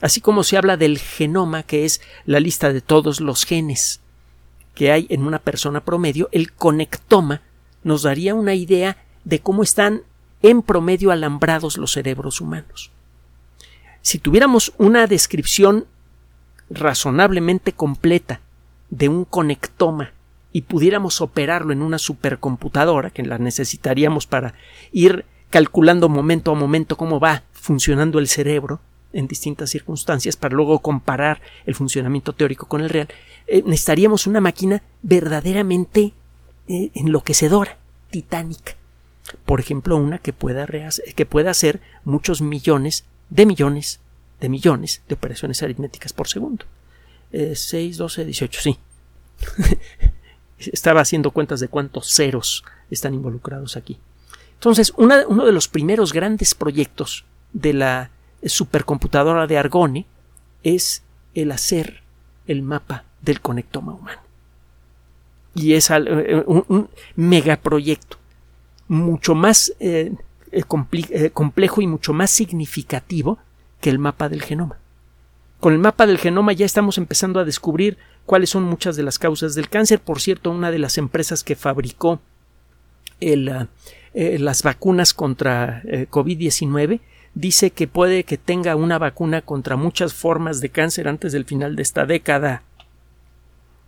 Así 0.00 0.20
como 0.20 0.42
se 0.42 0.56
habla 0.56 0.76
del 0.76 0.98
genoma, 0.98 1.62
que 1.62 1.84
es 1.84 2.00
la 2.26 2.40
lista 2.40 2.72
de 2.72 2.80
todos 2.80 3.20
los 3.20 3.46
genes 3.46 4.00
que 4.74 4.90
hay 4.90 5.06
en 5.08 5.24
una 5.24 5.38
persona 5.38 5.84
promedio, 5.84 6.28
el 6.32 6.52
conectoma 6.52 7.42
nos 7.82 8.02
daría 8.02 8.34
una 8.34 8.54
idea 8.54 8.98
de 9.24 9.40
cómo 9.40 9.62
están 9.62 10.02
en 10.42 10.62
promedio 10.62 11.10
alambrados 11.10 11.78
los 11.78 11.92
cerebros 11.92 12.40
humanos. 12.40 12.90
Si 14.02 14.18
tuviéramos 14.18 14.74
una 14.76 15.06
descripción 15.06 15.86
razonablemente 16.74 17.72
completa 17.72 18.40
de 18.90 19.08
un 19.08 19.24
conectoma 19.24 20.12
y 20.52 20.62
pudiéramos 20.62 21.20
operarlo 21.20 21.72
en 21.72 21.82
una 21.82 21.98
supercomputadora, 21.98 23.10
que 23.10 23.24
la 23.24 23.38
necesitaríamos 23.38 24.26
para 24.26 24.54
ir 24.92 25.24
calculando 25.50 26.08
momento 26.08 26.52
a 26.52 26.54
momento 26.54 26.96
cómo 26.96 27.18
va 27.18 27.42
funcionando 27.52 28.18
el 28.18 28.28
cerebro 28.28 28.80
en 29.12 29.26
distintas 29.28 29.70
circunstancias 29.70 30.36
para 30.36 30.54
luego 30.54 30.80
comparar 30.80 31.40
el 31.66 31.74
funcionamiento 31.74 32.32
teórico 32.32 32.66
con 32.66 32.82
el 32.82 32.90
real, 32.90 33.08
eh, 33.46 33.62
necesitaríamos 33.64 34.26
una 34.26 34.40
máquina 34.40 34.82
verdaderamente 35.02 36.12
eh, 36.68 36.90
enloquecedora, 36.94 37.78
titánica. 38.10 38.74
Por 39.46 39.60
ejemplo, 39.60 39.96
una 39.96 40.18
que 40.18 40.32
pueda, 40.32 40.66
que 41.16 41.26
pueda 41.26 41.50
hacer 41.50 41.80
muchos 42.04 42.42
millones 42.42 43.04
de 43.30 43.46
millones 43.46 44.00
de 44.40 44.48
millones 44.48 45.02
de 45.08 45.14
operaciones 45.14 45.62
aritméticas 45.62 46.12
por 46.12 46.28
segundo. 46.28 46.64
6, 47.32 47.96
12, 47.96 48.24
18, 48.26 48.60
sí. 48.60 48.78
Estaba 50.58 51.00
haciendo 51.00 51.32
cuentas 51.32 51.58
de 51.58 51.68
cuántos 51.68 52.14
ceros 52.14 52.64
están 52.90 53.12
involucrados 53.14 53.76
aquí. 53.76 53.98
Entonces, 54.54 54.92
uno 54.96 55.44
de 55.44 55.52
los 55.52 55.68
primeros 55.68 56.12
grandes 56.12 56.54
proyectos 56.54 57.24
de 57.52 57.72
la 57.72 58.10
supercomputadora 58.44 59.46
de 59.46 59.58
Argone 59.58 60.06
es 60.62 61.02
el 61.34 61.52
hacer 61.52 62.02
el 62.46 62.62
mapa 62.62 63.04
del 63.22 63.40
conectoma 63.40 63.94
humano. 63.94 64.20
Y 65.54 65.74
es 65.74 65.90
eh, 65.90 66.42
un, 66.46 66.88
megaproyecto 67.16 68.18
mucho 68.88 69.34
más 69.34 69.72
eh, 69.80 70.12
eh, 70.52 71.30
complejo 71.30 71.80
y 71.80 71.86
mucho 71.86 72.12
más 72.12 72.30
significativo 72.30 73.38
que 73.80 73.90
el 73.90 73.98
mapa 73.98 74.28
del 74.28 74.42
genoma. 74.42 74.78
Con 75.64 75.72
el 75.72 75.78
mapa 75.78 76.06
del 76.06 76.18
genoma 76.18 76.52
ya 76.52 76.66
estamos 76.66 76.98
empezando 76.98 77.40
a 77.40 77.44
descubrir 77.46 77.96
cuáles 78.26 78.50
son 78.50 78.64
muchas 78.64 78.96
de 78.96 79.02
las 79.02 79.18
causas 79.18 79.54
del 79.54 79.70
cáncer. 79.70 80.00
Por 80.00 80.20
cierto, 80.20 80.50
una 80.50 80.70
de 80.70 80.78
las 80.78 80.98
empresas 80.98 81.42
que 81.42 81.56
fabricó 81.56 82.20
ah, 83.22 83.66
eh, 84.12 84.38
las 84.38 84.62
vacunas 84.62 85.14
contra 85.14 85.80
eh, 85.86 86.06
COVID-19 86.10 87.00
dice 87.34 87.70
que 87.70 87.88
puede 87.88 88.24
que 88.24 88.36
tenga 88.36 88.76
una 88.76 88.98
vacuna 88.98 89.40
contra 89.40 89.76
muchas 89.76 90.12
formas 90.12 90.60
de 90.60 90.68
cáncer 90.68 91.08
antes 91.08 91.32
del 91.32 91.46
final 91.46 91.76
de 91.76 91.82
esta 91.82 92.04
década. 92.04 92.62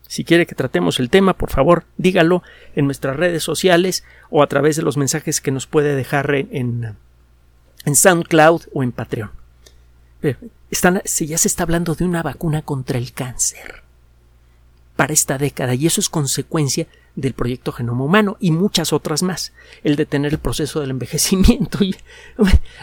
Si 0.08 0.24
quiere 0.24 0.46
que 0.46 0.54
tratemos 0.54 0.98
el 0.98 1.10
tema, 1.10 1.36
por 1.36 1.50
favor, 1.50 1.84
dígalo 1.98 2.42
en 2.74 2.86
nuestras 2.86 3.16
redes 3.16 3.42
sociales 3.42 4.04
o 4.30 4.42
a 4.42 4.46
través 4.46 4.76
de 4.76 4.82
los 4.82 4.96
mensajes 4.96 5.40
que 5.40 5.50
nos 5.50 5.66
puede 5.66 5.94
dejar 5.94 6.32
en, 6.34 6.96
en 7.84 7.96
SoundCloud 7.96 8.62
o 8.72 8.82
en 8.82 8.92
Patreon 8.92 9.30
ya 11.26 11.38
se 11.38 11.48
está 11.48 11.62
hablando 11.62 11.94
de 11.94 12.04
una 12.04 12.22
vacuna 12.22 12.62
contra 12.62 12.98
el 12.98 13.12
cáncer 13.12 13.82
para 14.96 15.12
esta 15.12 15.36
década 15.38 15.74
y 15.74 15.86
eso 15.86 16.00
es 16.00 16.08
consecuencia 16.08 16.86
del 17.14 17.34
proyecto 17.34 17.72
Genoma 17.72 18.04
Humano 18.04 18.36
y 18.40 18.50
muchas 18.50 18.92
otras 18.92 19.22
más. 19.22 19.52
El 19.84 19.96
detener 19.96 20.32
el 20.32 20.38
proceso 20.38 20.80
del 20.80 20.90
envejecimiento 20.90 21.84
y 21.84 21.94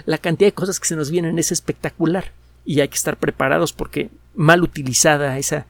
la 0.05 0.17
cantidad 0.17 0.47
de 0.47 0.53
cosas 0.53 0.79
que 0.79 0.87
se 0.87 0.95
nos 0.95 1.11
vienen 1.11 1.39
es 1.39 1.51
espectacular 1.51 2.31
y 2.65 2.79
hay 2.79 2.87
que 2.87 2.95
estar 2.95 3.17
preparados 3.17 3.73
porque 3.73 4.09
mal 4.35 4.61
utilizada 4.63 5.37
esa, 5.37 5.65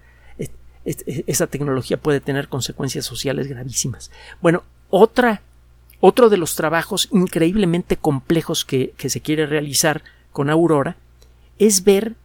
esa 0.86 1.48
tecnología 1.48 1.98
puede 1.98 2.20
tener 2.20 2.48
consecuencias 2.50 3.06
sociales 3.06 3.48
gravísimas. 3.48 4.12
Bueno, 4.42 4.64
otra 4.90 5.42
Otro 6.06 6.28
de 6.30 6.36
los 6.36 6.56
trabajos 6.56 7.08
increíblemente 7.14 7.96
complejos 7.96 8.66
que, 8.66 8.94
que 8.98 9.10
se 9.10 9.22
quiere 9.22 9.46
realizar 9.46 10.04
con 10.34 10.50
Aurora 10.50 10.98
es 11.60 11.84
ver 11.84 12.16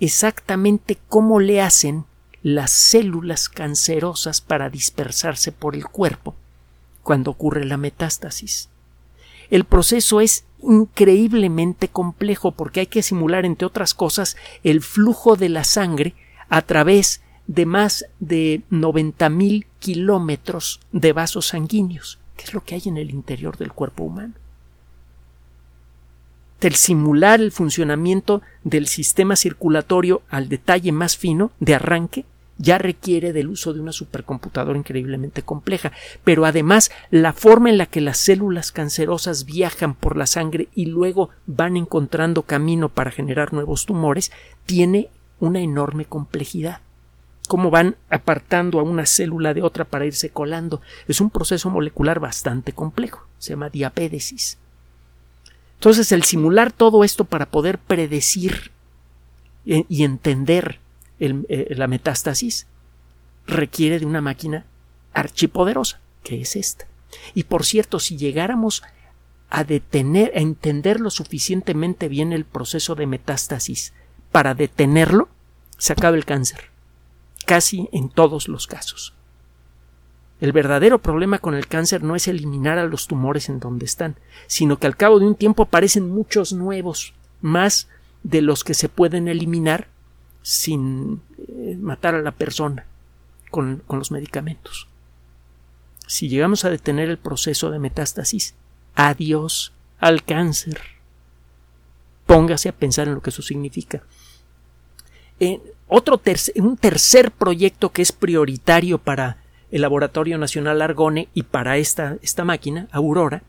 exactamente 0.00 0.98
cómo 1.08 1.40
le 1.40 1.60
hacen 1.60 2.04
las 2.42 2.72
células 2.72 3.48
cancerosas 3.48 4.40
para 4.40 4.68
dispersarse 4.68 5.52
por 5.52 5.76
el 5.76 5.86
cuerpo 5.86 6.34
cuando 7.02 7.30
ocurre 7.30 7.64
la 7.64 7.76
metástasis. 7.76 8.68
El 9.50 9.64
proceso 9.64 10.20
es 10.20 10.44
increíblemente 10.62 11.88
complejo 11.88 12.52
porque 12.52 12.80
hay 12.80 12.86
que 12.86 13.02
simular, 13.02 13.44
entre 13.44 13.66
otras 13.66 13.94
cosas, 13.94 14.36
el 14.64 14.80
flujo 14.80 15.36
de 15.36 15.48
la 15.48 15.64
sangre 15.64 16.14
a 16.48 16.62
través 16.62 17.20
de 17.46 17.66
más 17.66 18.06
de 18.18 18.62
90.000 18.70 19.66
kilómetros 19.78 20.80
de 20.92 21.12
vasos 21.12 21.48
sanguíneos, 21.48 22.18
que 22.36 22.44
es 22.44 22.54
lo 22.54 22.64
que 22.64 22.76
hay 22.76 22.82
en 22.86 22.96
el 22.96 23.10
interior 23.10 23.56
del 23.56 23.72
cuerpo 23.72 24.04
humano. 24.04 24.34
El 26.62 26.76
simular 26.76 27.40
el 27.40 27.50
funcionamiento 27.50 28.40
del 28.62 28.86
sistema 28.86 29.34
circulatorio 29.34 30.22
al 30.30 30.48
detalle 30.48 30.92
más 30.92 31.16
fino 31.16 31.50
de 31.58 31.74
arranque 31.74 32.24
ya 32.56 32.78
requiere 32.78 33.32
del 33.32 33.48
uso 33.48 33.72
de 33.72 33.80
una 33.80 33.90
supercomputadora 33.90 34.78
increíblemente 34.78 35.42
compleja, 35.42 35.90
pero 36.22 36.46
además 36.46 36.92
la 37.10 37.32
forma 37.32 37.68
en 37.68 37.78
la 37.78 37.86
que 37.86 38.00
las 38.00 38.18
células 38.18 38.70
cancerosas 38.70 39.44
viajan 39.44 39.94
por 39.94 40.16
la 40.16 40.26
sangre 40.26 40.68
y 40.72 40.86
luego 40.86 41.30
van 41.46 41.76
encontrando 41.76 42.42
camino 42.42 42.90
para 42.90 43.10
generar 43.10 43.52
nuevos 43.52 43.84
tumores 43.84 44.30
tiene 44.64 45.08
una 45.40 45.58
enorme 45.58 46.04
complejidad. 46.04 46.78
Cómo 47.48 47.70
van 47.70 47.96
apartando 48.08 48.78
a 48.78 48.84
una 48.84 49.04
célula 49.04 49.52
de 49.52 49.62
otra 49.62 49.84
para 49.84 50.06
irse 50.06 50.30
colando. 50.30 50.80
Es 51.08 51.20
un 51.20 51.30
proceso 51.30 51.70
molecular 51.70 52.20
bastante 52.20 52.72
complejo. 52.72 53.26
Se 53.38 53.50
llama 53.50 53.68
diapédesis. 53.68 54.58
Entonces, 55.82 56.12
el 56.12 56.22
simular 56.22 56.70
todo 56.70 57.02
esto 57.02 57.24
para 57.24 57.46
poder 57.46 57.76
predecir 57.76 58.70
y 59.64 60.04
entender 60.04 60.78
eh, 61.18 61.74
la 61.74 61.88
metástasis 61.88 62.68
requiere 63.48 63.98
de 63.98 64.06
una 64.06 64.20
máquina 64.20 64.64
archipoderosa, 65.12 65.98
que 66.22 66.40
es 66.40 66.54
esta. 66.54 66.86
Y 67.34 67.42
por 67.42 67.64
cierto, 67.64 67.98
si 67.98 68.16
llegáramos 68.16 68.84
a 69.50 69.64
detener, 69.64 70.30
a 70.36 70.38
entender 70.38 71.00
lo 71.00 71.10
suficientemente 71.10 72.06
bien 72.06 72.32
el 72.32 72.44
proceso 72.44 72.94
de 72.94 73.08
metástasis 73.08 73.92
para 74.30 74.54
detenerlo, 74.54 75.30
se 75.78 75.94
acaba 75.94 76.16
el 76.16 76.24
cáncer. 76.24 76.70
Casi 77.44 77.88
en 77.90 78.08
todos 78.08 78.46
los 78.46 78.68
casos. 78.68 79.14
El 80.42 80.50
verdadero 80.50 80.98
problema 80.98 81.38
con 81.38 81.54
el 81.54 81.68
cáncer 81.68 82.02
no 82.02 82.16
es 82.16 82.26
eliminar 82.26 82.76
a 82.76 82.84
los 82.84 83.06
tumores 83.06 83.48
en 83.48 83.60
donde 83.60 83.84
están, 83.84 84.16
sino 84.48 84.76
que 84.76 84.88
al 84.88 84.96
cabo 84.96 85.20
de 85.20 85.26
un 85.28 85.36
tiempo 85.36 85.62
aparecen 85.62 86.10
muchos 86.10 86.52
nuevos, 86.52 87.14
más 87.40 87.86
de 88.24 88.42
los 88.42 88.64
que 88.64 88.74
se 88.74 88.88
pueden 88.88 89.28
eliminar 89.28 89.86
sin 90.42 91.22
eh, 91.38 91.76
matar 91.80 92.16
a 92.16 92.22
la 92.22 92.32
persona 92.32 92.86
con, 93.52 93.84
con 93.86 94.00
los 94.00 94.10
medicamentos. 94.10 94.88
Si 96.08 96.28
llegamos 96.28 96.64
a 96.64 96.70
detener 96.70 97.08
el 97.08 97.18
proceso 97.18 97.70
de 97.70 97.78
metástasis, 97.78 98.56
adiós 98.96 99.72
al 100.00 100.24
cáncer. 100.24 100.80
Póngase 102.26 102.68
a 102.68 102.72
pensar 102.72 103.06
en 103.06 103.14
lo 103.14 103.22
que 103.22 103.30
eso 103.30 103.42
significa. 103.42 104.02
otro 105.86 106.20
un 106.56 106.76
tercer 106.78 107.30
proyecto 107.30 107.92
que 107.92 108.02
es 108.02 108.10
prioritario 108.10 108.98
para 108.98 109.41
el 109.72 109.82
Laboratorio 109.82 110.38
Nacional 110.38 110.82
Argone 110.82 111.28
y 111.34 111.42
para 111.42 111.78
esta, 111.78 112.18
esta 112.22 112.44
máquina, 112.44 112.86
Aurora, 112.92 113.42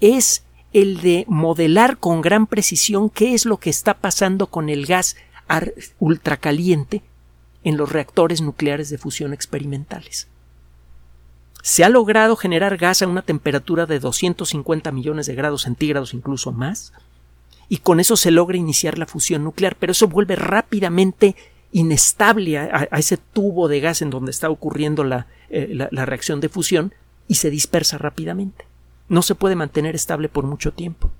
es 0.00 0.42
el 0.72 1.00
de 1.00 1.24
modelar 1.28 1.98
con 1.98 2.22
gran 2.22 2.46
precisión 2.46 3.10
qué 3.10 3.34
es 3.34 3.44
lo 3.44 3.58
que 3.58 3.70
está 3.70 3.94
pasando 3.94 4.46
con 4.48 4.68
el 4.68 4.86
gas 4.86 5.16
ultracaliente 5.98 7.02
en 7.62 7.76
los 7.76 7.92
reactores 7.92 8.40
nucleares 8.40 8.88
de 8.88 8.98
fusión 8.98 9.32
experimentales. 9.34 10.28
Se 11.62 11.84
ha 11.84 11.90
logrado 11.90 12.36
generar 12.36 12.78
gas 12.78 13.02
a 13.02 13.06
una 13.06 13.22
temperatura 13.22 13.84
de 13.84 14.00
250 14.00 14.92
millones 14.92 15.26
de 15.26 15.34
grados 15.34 15.62
centígrados, 15.62 16.14
incluso 16.14 16.52
más, 16.52 16.92
y 17.68 17.78
con 17.78 18.00
eso 18.00 18.16
se 18.16 18.30
logra 18.30 18.56
iniciar 18.56 18.96
la 18.96 19.06
fusión 19.06 19.44
nuclear, 19.44 19.76
pero 19.78 19.92
eso 19.92 20.08
vuelve 20.08 20.36
rápidamente 20.36 21.36
inestable 21.72 22.58
a, 22.58 22.88
ese 22.92 23.16
tubo 23.16 23.68
de 23.68 23.80
gas 23.80 24.02
en 24.02 24.10
donde 24.10 24.30
está 24.30 24.50
ocurriendo 24.50 25.04
eh, 25.50 25.88
la 25.90 26.06
reacción 26.06 26.40
de 26.40 26.48
fusión 26.48 26.92
y 27.28 27.36
se 27.36 27.50
dispersa 27.50 27.98
rápidamente. 27.98 28.64
No 29.08 29.22
se 29.22 29.34
puede 29.34 29.56
mantener 29.56 29.94
estable 29.94 30.28
por 30.28 30.44
mucho 30.44 30.72
tiempo. 30.72 31.10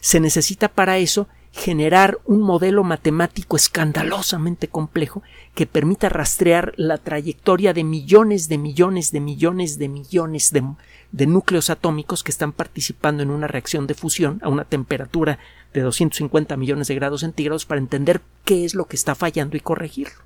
Se 0.00 0.20
necesita 0.20 0.68
para 0.68 0.98
eso 0.98 1.28
generar 1.52 2.18
un 2.24 2.40
modelo 2.40 2.82
matemático 2.82 3.56
escandalosamente 3.56 4.68
complejo 4.68 5.22
que 5.54 5.66
permita 5.66 6.08
rastrear 6.08 6.72
la 6.76 6.96
trayectoria 6.96 7.74
de 7.74 7.84
millones 7.84 8.48
de 8.48 8.56
millones 8.56 9.12
de 9.12 9.20
millones 9.20 9.78
de 9.78 9.88
millones 9.88 10.50
de, 10.52 11.26
núcleos 11.26 11.68
atómicos 11.68 12.22
que 12.22 12.30
están 12.30 12.52
participando 12.52 13.22
en 13.22 13.30
una 13.30 13.48
reacción 13.48 13.86
de 13.86 13.94
fusión 13.94 14.40
a 14.42 14.48
una 14.48 14.64
temperatura 14.64 15.38
de 15.72 15.80
250 15.80 16.56
millones 16.56 16.88
de 16.88 16.94
grados 16.94 17.20
centígrados 17.20 17.66
para 17.66 17.80
entender 17.80 18.20
qué 18.44 18.64
es 18.64 18.74
lo 18.74 18.86
que 18.86 18.96
está 18.96 19.14
fallando 19.14 19.56
y 19.56 19.60
corregirlo. 19.60 20.20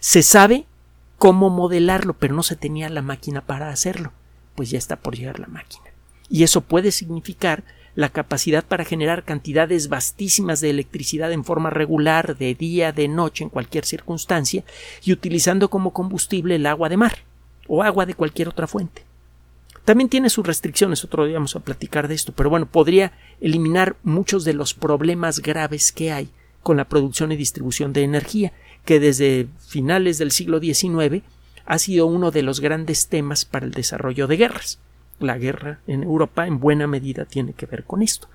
Se 0.00 0.22
sabe 0.22 0.66
cómo 1.18 1.50
modelarlo, 1.50 2.14
pero 2.14 2.34
no 2.34 2.42
se 2.42 2.56
tenía 2.56 2.88
la 2.88 3.02
máquina 3.02 3.42
para 3.42 3.70
hacerlo. 3.70 4.12
Pues 4.54 4.70
ya 4.70 4.78
está 4.78 4.96
por 4.96 5.16
llegar 5.16 5.38
la 5.38 5.46
máquina. 5.46 5.84
Y 6.28 6.42
eso 6.42 6.62
puede 6.62 6.90
significar 6.90 7.62
la 7.94 8.08
capacidad 8.08 8.64
para 8.64 8.84
generar 8.84 9.24
cantidades 9.24 9.88
vastísimas 9.88 10.60
de 10.60 10.70
electricidad 10.70 11.30
en 11.32 11.44
forma 11.44 11.70
regular, 11.70 12.36
de 12.36 12.54
día, 12.54 12.92
de 12.92 13.06
noche, 13.08 13.44
en 13.44 13.50
cualquier 13.50 13.84
circunstancia, 13.84 14.64
y 15.02 15.12
utilizando 15.12 15.68
como 15.68 15.92
combustible 15.92 16.56
el 16.56 16.66
agua 16.66 16.88
de 16.88 16.96
mar 16.96 17.18
o 17.68 17.82
agua 17.82 18.06
de 18.06 18.14
cualquier 18.14 18.48
otra 18.48 18.66
fuente. 18.66 19.04
También 19.84 20.08
tiene 20.08 20.30
sus 20.30 20.46
restricciones, 20.46 21.04
otro 21.04 21.24
día 21.26 21.34
vamos 21.34 21.56
a 21.56 21.60
platicar 21.60 22.08
de 22.08 22.14
esto, 22.14 22.32
pero 22.32 22.50
bueno, 22.50 22.66
podría 22.66 23.12
eliminar 23.40 23.96
muchos 24.04 24.44
de 24.44 24.52
los 24.52 24.74
problemas 24.74 25.40
graves 25.40 25.90
que 25.90 26.12
hay 26.12 26.30
con 26.62 26.76
la 26.76 26.88
producción 26.88 27.32
y 27.32 27.36
distribución 27.36 27.92
de 27.92 28.04
energía, 28.04 28.52
que 28.84 29.00
desde 29.00 29.48
finales 29.66 30.18
del 30.18 30.30
siglo 30.30 30.60
XIX 30.60 31.24
ha 31.66 31.78
sido 31.78 32.06
uno 32.06 32.30
de 32.30 32.42
los 32.42 32.60
grandes 32.60 33.08
temas 33.08 33.44
para 33.44 33.66
el 33.66 33.72
desarrollo 33.72 34.28
de 34.28 34.36
guerras 34.36 34.78
la 35.22 35.38
guerra 35.38 35.80
en 35.86 36.02
Europa 36.02 36.46
en 36.46 36.60
buena 36.60 36.86
medida 36.86 37.24
tiene 37.24 37.52
que 37.52 37.66
ver 37.66 37.84
con 37.84 38.02
esto. 38.02 38.28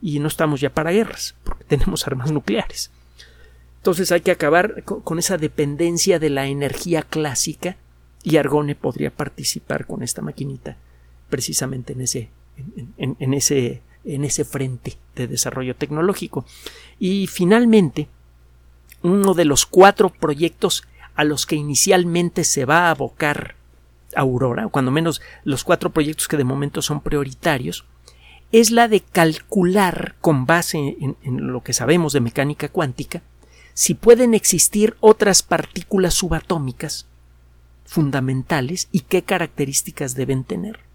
Y 0.00 0.18
no 0.18 0.28
estamos 0.28 0.60
ya 0.60 0.70
para 0.70 0.90
guerras, 0.90 1.34
porque 1.44 1.64
tenemos 1.64 2.06
armas 2.06 2.32
nucleares. 2.32 2.90
Entonces 3.78 4.12
hay 4.12 4.20
que 4.20 4.30
acabar 4.30 4.84
con 4.84 5.18
esa 5.18 5.38
dependencia 5.38 6.18
de 6.18 6.30
la 6.30 6.46
energía 6.46 7.02
clásica 7.02 7.76
y 8.22 8.36
Argone 8.36 8.76
podría 8.76 9.10
participar 9.10 9.86
con 9.86 10.02
esta 10.04 10.22
maquinita 10.22 10.76
precisamente 11.32 11.94
en 11.94 12.02
ese, 12.02 12.28
en, 12.98 13.32
ese, 13.32 13.80
en 14.04 14.26
ese 14.26 14.44
frente 14.44 14.98
de 15.16 15.26
desarrollo 15.26 15.74
tecnológico. 15.74 16.44
Y 16.98 17.26
finalmente, 17.26 18.06
uno 19.00 19.32
de 19.32 19.46
los 19.46 19.64
cuatro 19.64 20.10
proyectos 20.10 20.84
a 21.14 21.24
los 21.24 21.46
que 21.46 21.56
inicialmente 21.56 22.44
se 22.44 22.66
va 22.66 22.86
a 22.86 22.90
abocar 22.90 23.54
Aurora, 24.14 24.66
o 24.66 24.68
cuando 24.68 24.90
menos 24.90 25.22
los 25.42 25.64
cuatro 25.64 25.88
proyectos 25.88 26.28
que 26.28 26.36
de 26.36 26.44
momento 26.44 26.82
son 26.82 27.00
prioritarios, 27.00 27.86
es 28.52 28.70
la 28.70 28.88
de 28.88 29.00
calcular, 29.00 30.16
con 30.20 30.44
base 30.44 30.98
en, 31.00 31.46
lo 31.46 31.62
que 31.62 31.72
sabemos 31.72 32.12
de 32.12 32.20
mecánica 32.20 32.68
cuántica, 32.68 33.22
si 33.72 33.94
pueden 33.94 34.34
existir 34.34 34.98
otras 35.00 35.42
partículas 35.42 36.12
subatómicas 36.12 37.06
fundamentales 37.86 38.88
y 38.92 39.00
qué 39.00 39.22
características 39.22 40.14
deben 40.14 40.44
tener. 40.44 40.91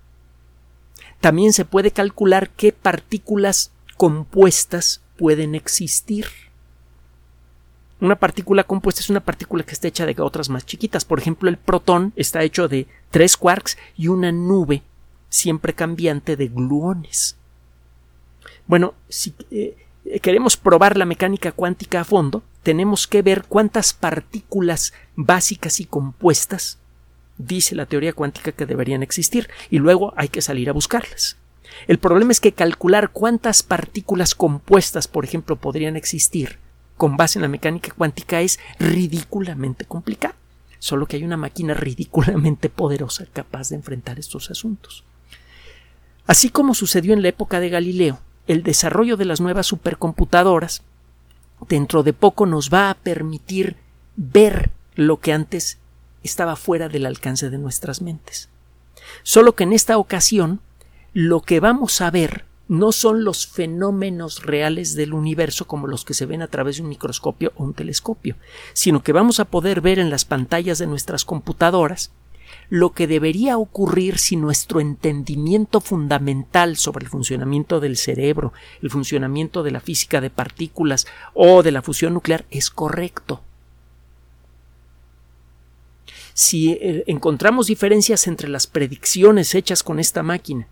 También 1.19 1.53
se 1.53 1.65
puede 1.65 1.91
calcular 1.91 2.49
qué 2.49 2.71
partículas 2.71 3.71
compuestas 3.97 5.01
pueden 5.17 5.55
existir. 5.55 6.27
Una 7.99 8.15
partícula 8.15 8.63
compuesta 8.63 9.01
es 9.01 9.09
una 9.09 9.21
partícula 9.21 9.63
que 9.63 9.73
está 9.73 9.87
hecha 9.87 10.05
de 10.05 10.15
otras 10.21 10.49
más 10.49 10.65
chiquitas. 10.65 11.03
Por 11.03 11.19
ejemplo, 11.19 11.49
el 11.49 11.57
protón 11.57 12.13
está 12.15 12.43
hecho 12.43 12.67
de 12.67 12.87
tres 13.09 13.35
quarks 13.35 13.77
y 13.95 14.07
una 14.07 14.31
nube 14.31 14.83
siempre 15.29 15.73
cambiante 15.73 16.35
de 16.35 16.47
gluones. 16.47 17.37
Bueno, 18.67 18.93
si 19.09 19.33
eh, 19.49 19.75
queremos 20.21 20.57
probar 20.57 20.95
la 20.97 21.05
mecánica 21.05 21.51
cuántica 21.51 22.01
a 22.01 22.05
fondo, 22.05 22.43
tenemos 22.61 23.07
que 23.07 23.23
ver 23.23 23.45
cuántas 23.47 23.93
partículas 23.93 24.93
básicas 25.15 25.79
y 25.79 25.85
compuestas 25.85 26.77
dice 27.37 27.75
la 27.75 27.85
teoría 27.85 28.13
cuántica 28.13 28.51
que 28.51 28.65
deberían 28.65 29.03
existir 29.03 29.49
y 29.69 29.79
luego 29.79 30.13
hay 30.17 30.29
que 30.29 30.41
salir 30.41 30.69
a 30.69 30.73
buscarlas. 30.73 31.37
El 31.87 31.99
problema 31.99 32.31
es 32.31 32.39
que 32.39 32.53
calcular 32.53 33.11
cuántas 33.11 33.63
partículas 33.63 34.35
compuestas, 34.35 35.07
por 35.07 35.25
ejemplo, 35.25 35.55
podrían 35.55 35.95
existir 35.95 36.59
con 36.95 37.15
base 37.15 37.37
en 37.37 37.43
la 37.43 37.47
mecánica 37.47 37.93
cuántica 37.95 38.41
es 38.41 38.59
ridículamente 38.79 39.85
complicado. 39.85 40.33
Solo 40.79 41.05
que 41.05 41.17
hay 41.17 41.23
una 41.23 41.37
máquina 41.37 41.73
ridículamente 41.73 42.69
poderosa 42.69 43.25
capaz 43.31 43.69
de 43.69 43.75
enfrentar 43.75 44.19
estos 44.19 44.51
asuntos. 44.51 45.03
Así 46.25 46.49
como 46.49 46.73
sucedió 46.73 47.13
en 47.13 47.21
la 47.21 47.29
época 47.29 47.59
de 47.59 47.69
Galileo, 47.69 48.19
el 48.47 48.63
desarrollo 48.63 49.17
de 49.17 49.25
las 49.25 49.41
nuevas 49.41 49.67
supercomputadoras 49.67 50.83
dentro 51.69 52.03
de 52.03 52.13
poco 52.13 52.45
nos 52.45 52.71
va 52.71 52.89
a 52.89 52.95
permitir 52.95 53.77
ver 54.15 54.71
lo 54.95 55.19
que 55.19 55.33
antes 55.33 55.79
estaba 56.27 56.55
fuera 56.55 56.89
del 56.89 57.05
alcance 57.05 57.49
de 57.49 57.57
nuestras 57.57 58.01
mentes. 58.01 58.49
Solo 59.23 59.55
que 59.55 59.63
en 59.63 59.73
esta 59.73 59.97
ocasión 59.97 60.59
lo 61.13 61.41
que 61.41 61.59
vamos 61.59 62.01
a 62.01 62.11
ver 62.11 62.45
no 62.67 62.91
son 62.91 63.23
los 63.23 63.47
fenómenos 63.47 64.43
reales 64.43 64.93
del 64.95 65.13
universo 65.13 65.65
como 65.65 65.87
los 65.87 66.03
que 66.03 66.13
se 66.13 66.25
ven 66.25 66.41
a 66.41 66.47
través 66.47 66.77
de 66.77 66.83
un 66.83 66.89
microscopio 66.89 67.53
o 67.55 67.63
un 67.63 67.73
telescopio, 67.73 68.35
sino 68.73 69.03
que 69.03 69.13
vamos 69.13 69.39
a 69.39 69.45
poder 69.45 69.81
ver 69.81 69.99
en 69.99 70.09
las 70.09 70.25
pantallas 70.25 70.77
de 70.77 70.87
nuestras 70.87 71.23
computadoras 71.23 72.11
lo 72.69 72.91
que 72.91 73.07
debería 73.07 73.57
ocurrir 73.57 74.17
si 74.17 74.35
nuestro 74.35 74.79
entendimiento 74.79 75.79
fundamental 75.81 76.77
sobre 76.77 77.05
el 77.05 77.09
funcionamiento 77.09 77.79
del 77.79 77.97
cerebro, 77.97 78.53
el 78.81 78.89
funcionamiento 78.89 79.63
de 79.63 79.71
la 79.71 79.79
física 79.79 80.21
de 80.21 80.29
partículas 80.29 81.07
o 81.33 81.63
de 81.63 81.71
la 81.71 81.81
fusión 81.81 82.13
nuclear 82.13 82.45
es 82.51 82.69
correcto. 82.69 83.41
Si 86.37 86.73
eh, 86.73 87.03
encontramos 87.07 87.65
diferencias 87.65 88.27
entre 88.27 88.47
las 88.47 88.67
predicciones 88.67 89.55
hechas 89.55 89.81
con 89.81 89.99
esta 89.99 90.21
máquina 90.21 90.67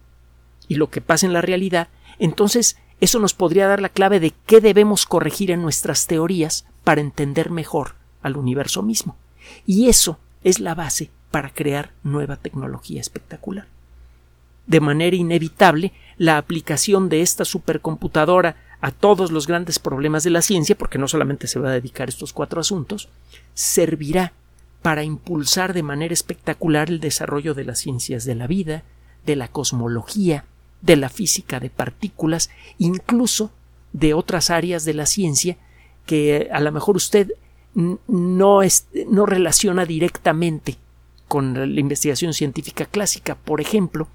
y 0.67 0.75
lo 0.75 0.91
que 0.91 1.01
pasa 1.01 1.25
en 1.25 1.33
la 1.33 1.41
realidad, 1.41 1.87
entonces 2.19 2.77
eso 3.01 3.17
nos 3.17 3.33
podría 3.33 3.67
dar 3.67 3.81
la 3.81 3.89
clave 3.89 4.19
de 4.19 4.31
qué 4.45 4.61
debemos 4.61 5.07
corregir 5.07 5.49
en 5.49 5.63
nuestras 5.63 6.05
teorías 6.05 6.67
para 6.83 7.01
entender 7.01 7.49
mejor 7.49 7.95
al 8.21 8.37
universo 8.37 8.83
mismo. 8.83 9.17
Y 9.65 9.89
eso 9.89 10.19
es 10.43 10.59
la 10.59 10.75
base 10.75 11.09
para 11.31 11.51
crear 11.51 11.93
nueva 12.03 12.35
tecnología 12.35 13.01
espectacular. 13.01 13.65
De 14.67 14.81
manera 14.81 15.15
inevitable, 15.15 15.93
la 16.17 16.37
aplicación 16.37 17.09
de 17.09 17.21
esta 17.21 17.43
supercomputadora 17.43 18.55
a 18.81 18.91
todos 18.91 19.31
los 19.31 19.47
grandes 19.47 19.79
problemas 19.79 20.23
de 20.23 20.29
la 20.29 20.43
ciencia, 20.43 20.77
porque 20.77 20.99
no 20.99 21.07
solamente 21.07 21.47
se 21.47 21.57
va 21.57 21.69
a 21.69 21.73
dedicar 21.73 22.07
a 22.07 22.11
estos 22.11 22.33
cuatro 22.33 22.61
asuntos, 22.61 23.09
servirá 23.55 24.31
para 24.85 25.03
impulsar 25.03 25.73
de 25.73 25.81
manera 25.81 26.13
espectacular 26.13 26.91
el 26.91 26.99
desarrollo 26.99 27.55
de 27.55 27.63
las 27.63 27.79
ciencias 27.79 28.23
de 28.23 28.35
la 28.35 28.45
vida, 28.45 28.83
de 29.25 29.35
la 29.35 29.47
cosmología, 29.47 30.45
de 30.83 30.95
la 30.95 31.09
física 31.09 31.59
de 31.59 31.71
partículas, 31.71 32.51
incluso 32.77 33.49
de 33.93 34.13
otras 34.13 34.51
áreas 34.51 34.85
de 34.85 34.93
la 34.93 35.07
ciencia 35.07 35.57
que 36.05 36.49
a 36.53 36.59
lo 36.59 36.71
mejor 36.71 36.97
usted 36.97 37.31
no, 37.73 38.59
no 39.07 39.25
relaciona 39.25 39.85
directamente 39.85 40.77
con 41.27 41.55
la 41.55 41.79
investigación 41.79 42.35
científica 42.35 42.85
clásica. 42.85 43.33
Por 43.33 43.61
ejemplo, 43.61 44.07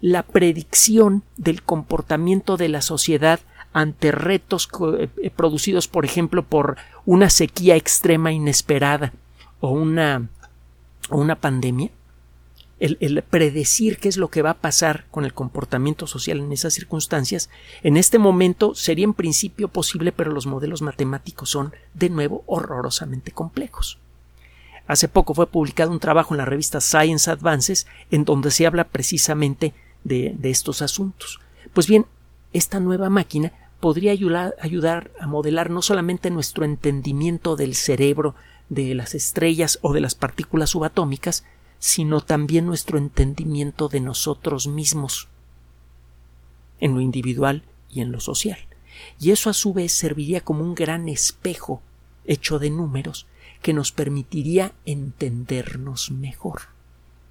la 0.00 0.22
predicción 0.22 1.24
del 1.36 1.62
comportamiento 1.62 2.56
de 2.56 2.70
la 2.70 2.80
sociedad 2.80 3.40
ante 3.74 4.12
retos 4.12 4.66
eh, 4.98 5.30
producidos, 5.36 5.88
por 5.88 6.06
ejemplo, 6.06 6.42
por 6.42 6.78
una 7.04 7.28
sequía 7.28 7.76
extrema 7.76 8.32
inesperada 8.32 9.12
o 9.60 9.70
una, 9.70 10.28
o 11.10 11.18
una 11.18 11.36
pandemia, 11.36 11.90
el, 12.78 13.22
predecir 13.22 13.98
qué 13.98 14.08
es 14.08 14.16
lo 14.16 14.28
que 14.28 14.42
va 14.42 14.50
a 14.50 14.60
pasar 14.60 15.06
con 15.10 15.24
el 15.24 15.32
comportamiento 15.32 16.06
social 16.06 16.38
en 16.38 16.52
esas 16.52 16.74
circunstancias, 16.74 17.48
en 17.82 17.96
este 17.96 18.18
momento 18.18 18.74
sería 18.74 19.04
en 19.04 19.14
principio 19.14 19.68
posible, 19.68 20.12
pero 20.12 20.30
los 20.30 20.46
modelos 20.46 20.82
matemáticos 20.82 21.50
son, 21.50 21.72
de 21.94 22.10
nuevo, 22.10 22.44
horrorosamente 22.46 23.32
complejos. 23.32 23.98
Hace 24.86 25.08
poco 25.08 25.34
fue 25.34 25.46
publicado 25.46 25.90
un 25.90 26.00
trabajo 26.00 26.34
en 26.34 26.38
la 26.38 26.44
revista 26.44 26.80
Science 26.80 27.30
Advances 27.30 27.86
en 28.10 28.24
donde 28.24 28.50
se 28.50 28.66
habla 28.66 28.84
precisamente 28.84 29.74
de, 30.04 30.36
estos 30.44 30.82
asuntos. 30.82 31.40
Pues 31.72 31.88
bien, 31.88 32.06
esta 32.52 32.78
nueva 32.78 33.10
máquina 33.10 33.52
podría 33.80 34.12
ayudar, 34.12 34.54
ayudar 34.60 35.10
a 35.18 35.26
modelar 35.26 35.70
no 35.70 35.82
solamente 35.82 36.30
nuestro 36.30 36.64
entendimiento 36.64 37.56
del 37.56 37.74
cerebro, 37.74 38.34
de 38.68 38.94
las 38.94 39.14
estrellas 39.14 39.78
o 39.82 39.92
de 39.92 40.00
las 40.00 40.14
partículas 40.14 40.70
subatómicas, 40.70 41.44
sino 41.78 42.20
también 42.20 42.66
nuestro 42.66 42.98
entendimiento 42.98 43.88
de 43.88 44.00
nosotros 44.00 44.66
mismos, 44.66 45.28
en 46.80 46.94
lo 46.94 47.00
individual 47.00 47.62
y 47.90 48.00
en 48.00 48.12
lo 48.12 48.20
social. 48.20 48.58
Y 49.20 49.30
eso 49.30 49.50
a 49.50 49.54
su 49.54 49.72
vez 49.72 49.92
serviría 49.92 50.40
como 50.40 50.64
un 50.64 50.74
gran 50.74 51.08
espejo 51.08 51.82
hecho 52.24 52.58
de 52.58 52.70
números 52.70 53.26
que 53.62 53.72
nos 53.72 53.92
permitiría 53.92 54.72
entendernos 54.84 56.10
mejor. 56.10 56.62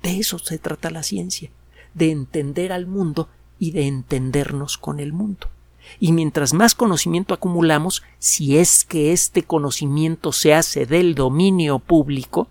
De 0.03 0.19
eso 0.19 0.39
se 0.39 0.57
trata 0.57 0.91
la 0.91 1.03
ciencia, 1.03 1.49
de 1.93 2.11
entender 2.11 2.71
al 2.71 2.87
mundo 2.87 3.29
y 3.57 3.71
de 3.71 3.87
entendernos 3.87 4.77
con 4.77 4.99
el 4.99 5.13
mundo. 5.13 5.49
Y 5.99 6.11
mientras 6.11 6.53
más 6.53 6.75
conocimiento 6.75 7.33
acumulamos, 7.33 8.03
si 8.19 8.57
es 8.57 8.85
que 8.85 9.11
este 9.11 9.43
conocimiento 9.43 10.31
se 10.31 10.53
hace 10.53 10.85
del 10.85 11.15
dominio 11.15 11.79
público, 11.79 12.47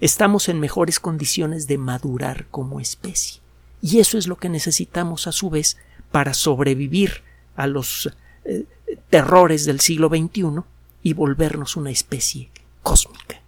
estamos 0.00 0.48
en 0.48 0.60
mejores 0.60 1.00
condiciones 1.00 1.66
de 1.66 1.78
madurar 1.78 2.46
como 2.50 2.80
especie. 2.80 3.40
Y 3.80 4.00
eso 4.00 4.18
es 4.18 4.26
lo 4.26 4.36
que 4.36 4.48
necesitamos 4.48 5.26
a 5.26 5.32
su 5.32 5.50
vez 5.50 5.76
para 6.10 6.34
sobrevivir 6.34 7.22
a 7.56 7.66
los 7.66 8.10
eh, 8.44 8.64
terrores 9.10 9.64
del 9.64 9.80
siglo 9.80 10.08
XXI 10.08 10.62
y 11.02 11.12
volvernos 11.12 11.76
una 11.76 11.90
especie 11.90 12.50
cósmica. 12.82 13.40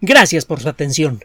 Gracias 0.00 0.44
por 0.44 0.60
su 0.60 0.68
atención. 0.68 1.24